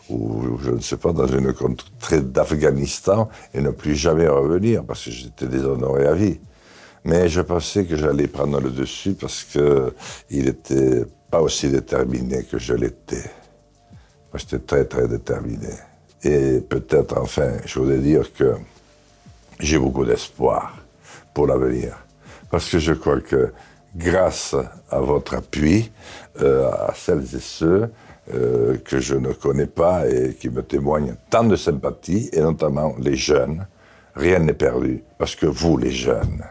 ou, 0.10 0.16
ou, 0.16 0.58
je 0.64 0.72
ne 0.72 0.80
sais 0.80 0.98
pas, 0.98 1.14
dans 1.14 1.28
une 1.28 1.54
contrée 1.54 2.22
d'Afghanistan 2.22 3.30
et 3.54 3.62
ne 3.62 3.70
plus 3.70 3.96
jamais 3.96 4.28
revenir 4.28 4.84
parce 4.84 5.06
que 5.06 5.12
j'étais 5.12 5.46
déshonoré 5.46 6.08
à 6.08 6.14
vie. 6.14 6.40
Mais 7.06 7.30
je 7.30 7.42
pensais 7.42 7.86
que 7.86 7.96
j'allais 7.96 8.28
prendre 8.28 8.60
le 8.60 8.72
dessus 8.72 9.14
parce 9.14 9.44
que 9.44 9.94
il 10.30 10.48
était 10.48 11.06
pas 11.30 11.42
aussi 11.42 11.70
déterminé 11.70 12.44
que 12.44 12.58
je 12.58 12.74
l'étais. 12.74 13.30
Moi, 14.32 14.40
j'étais 14.40 14.60
très, 14.60 14.86
très 14.86 15.08
déterminé. 15.08 15.74
Et 16.24 16.62
peut-être, 16.62 17.18
enfin, 17.18 17.54
je 17.66 17.80
voudrais 17.80 17.98
dire 17.98 18.32
que 18.34 18.56
j'ai 19.60 19.78
beaucoup 19.78 20.06
d'espoir 20.06 20.78
pour 21.34 21.48
l'avenir. 21.48 21.98
Parce 22.50 22.70
que 22.70 22.80
je 22.80 22.94
crois 22.94 23.20
que 23.20 23.52
grâce 23.96 24.56
à 24.90 25.00
votre 25.02 25.36
appui, 25.36 25.92
euh, 26.42 26.70
à 26.72 26.94
celles 26.96 27.24
et 27.36 27.40
ceux 27.40 27.90
euh, 28.34 28.78
que 28.78 29.00
je 29.00 29.16
ne 29.16 29.34
connais 29.34 29.68
pas 29.68 30.08
et 30.08 30.36
qui 30.36 30.50
me 30.50 30.64
témoignent 30.64 31.16
tant 31.30 31.44
de 31.44 31.56
sympathie, 31.56 32.30
et 32.32 32.40
notamment 32.40 32.96
les 33.00 33.16
jeunes, 33.16 33.68
rien 34.16 34.40
n'est 34.40 34.54
perdu. 34.54 35.04
Parce 35.18 35.36
que 35.36 35.46
vous, 35.46 35.78
les 35.78 35.92
jeunes, 35.92 36.46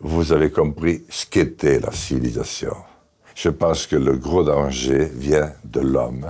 vous 0.00 0.32
avez 0.32 0.50
compris 0.50 1.04
ce 1.08 1.24
qu'était 1.24 1.80
la 1.80 1.92
civilisation. 1.92 2.76
Je 3.34 3.50
pense 3.50 3.86
que 3.86 3.96
le 3.96 4.16
gros 4.16 4.44
danger 4.44 5.10
vient 5.14 5.52
de 5.64 5.80
l'homme 5.80 6.26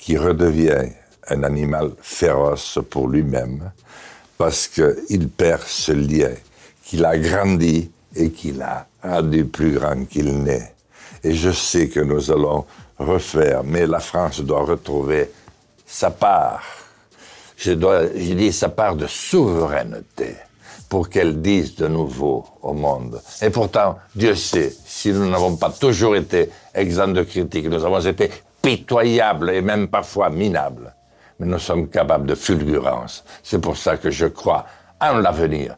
qui 0.00 0.16
redevient 0.16 0.90
un 1.28 1.42
animal 1.44 1.92
féroce 2.00 2.78
pour 2.88 3.06
lui-même 3.06 3.70
parce 4.36 4.66
qu'il 4.66 5.28
perd 5.28 5.62
ce 5.62 5.92
lien 5.92 6.32
qu'il 6.82 7.04
a 7.04 7.16
grandi 7.18 7.90
et 8.16 8.30
qu'il 8.30 8.62
a 8.62 8.86
rendu 9.02 9.44
plus 9.44 9.72
grand 9.72 10.04
qu'il 10.06 10.42
n'est. 10.42 10.74
Et 11.22 11.34
je 11.34 11.50
sais 11.50 11.88
que 11.88 12.00
nous 12.00 12.30
allons 12.30 12.64
refaire, 12.98 13.62
mais 13.62 13.86
la 13.86 14.00
France 14.00 14.40
doit 14.40 14.64
retrouver 14.64 15.30
sa 15.86 16.10
part. 16.10 16.62
Je 17.56 17.72
dois, 17.72 18.06
dis 18.06 18.52
sa 18.52 18.70
part 18.70 18.96
de 18.96 19.06
souveraineté 19.06 20.34
pour 20.88 21.08
qu'elle 21.08 21.40
dise 21.40 21.76
de 21.76 21.86
nouveau 21.86 22.44
au 22.62 22.72
monde. 22.72 23.20
Et 23.42 23.50
pourtant, 23.50 23.98
Dieu 24.14 24.34
sait, 24.34 24.74
si 24.86 25.10
nous 25.12 25.28
n'avons 25.28 25.56
pas 25.56 25.70
toujours 25.70 26.16
été 26.16 26.48
exempts 26.74 27.08
de 27.08 27.22
critiques, 27.22 27.66
nous 27.66 27.84
avons 27.84 28.00
été 28.00 28.30
pitoyables 28.62 29.50
et 29.50 29.62
même 29.62 29.88
parfois 29.88 30.30
minables, 30.30 30.94
mais 31.38 31.46
nous 31.46 31.58
sommes 31.58 31.88
capables 31.88 32.26
de 32.26 32.34
fulgurance. 32.34 33.24
C'est 33.42 33.60
pour 33.60 33.76
ça 33.76 33.96
que 33.96 34.10
je 34.10 34.26
crois 34.26 34.66
en 35.00 35.18
l'avenir, 35.18 35.76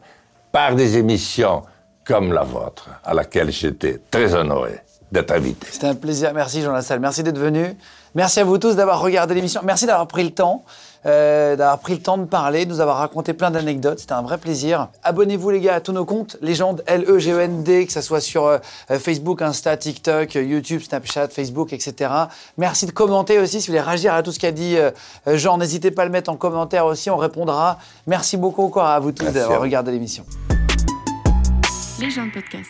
par 0.51 0.75
des 0.75 0.97
émissions 0.97 1.63
comme 2.05 2.33
la 2.33 2.43
vôtre, 2.43 2.89
à 3.03 3.13
laquelle 3.13 3.51
j'étais 3.51 4.01
très 4.11 4.35
honoré 4.35 4.81
d'être 5.11 5.31
invité. 5.31 5.67
C'était 5.71 5.87
un 5.87 5.95
plaisir. 5.95 6.33
Merci 6.33 6.61
Jean 6.61 6.73
Lassalle. 6.73 6.99
Merci 6.99 7.23
d'être 7.23 7.37
venu. 7.37 7.77
Merci 8.15 8.39
à 8.41 8.43
vous 8.43 8.57
tous 8.57 8.75
d'avoir 8.75 8.99
regardé 8.99 9.35
l'émission. 9.35 9.61
Merci 9.63 9.85
d'avoir 9.85 10.07
pris 10.07 10.23
le 10.23 10.31
temps. 10.31 10.63
Euh, 11.05 11.55
d'avoir 11.55 11.79
pris 11.79 11.93
le 11.93 11.99
temps 11.99 12.17
de 12.17 12.25
parler, 12.25 12.65
de 12.65 12.71
nous 12.71 12.79
avoir 12.79 12.97
raconté 12.97 13.33
plein 13.33 13.51
d'anecdotes. 13.51 13.99
C'était 13.99 14.13
un 14.13 14.21
vrai 14.21 14.37
plaisir. 14.37 14.87
Abonnez-vous 15.03 15.49
les 15.49 15.59
gars 15.59 15.75
à 15.75 15.81
tous 15.81 15.91
nos 15.91 16.05
comptes, 16.05 16.37
Légende 16.41 16.83
L-E-G-E-N-D, 16.87 17.85
que 17.87 17.91
ce 17.91 18.01
soit 18.01 18.21
sur 18.21 18.45
euh, 18.45 18.57
Facebook, 18.89 19.41
Insta, 19.41 19.75
TikTok, 19.75 20.35
YouTube, 20.35 20.81
Snapchat, 20.81 21.29
Facebook, 21.29 21.73
etc. 21.73 22.11
Merci 22.57 22.85
de 22.85 22.91
commenter 22.91 23.39
aussi 23.39 23.61
si 23.61 23.67
vous 23.67 23.73
voulez 23.73 23.81
réagir 23.81 24.13
à 24.13 24.23
tout 24.23 24.31
ce 24.31 24.39
qu'a 24.39 24.51
dit 24.51 24.77
euh, 24.77 24.91
Jean. 25.27 25.57
N'hésitez 25.57 25.91
pas 25.91 26.03
à 26.03 26.05
le 26.05 26.11
mettre 26.11 26.31
en 26.31 26.37
commentaire 26.37 26.85
aussi, 26.85 27.09
on 27.09 27.17
répondra. 27.17 27.79
Merci 28.07 28.37
beaucoup 28.37 28.63
encore 28.63 28.85
à 28.85 28.99
vous 28.99 29.11
tous 29.11 29.25
d'avoir 29.25 29.61
regardé 29.61 29.91
l'émission. 29.91 30.25
Légende 31.99 32.31
Podcast. 32.33 32.69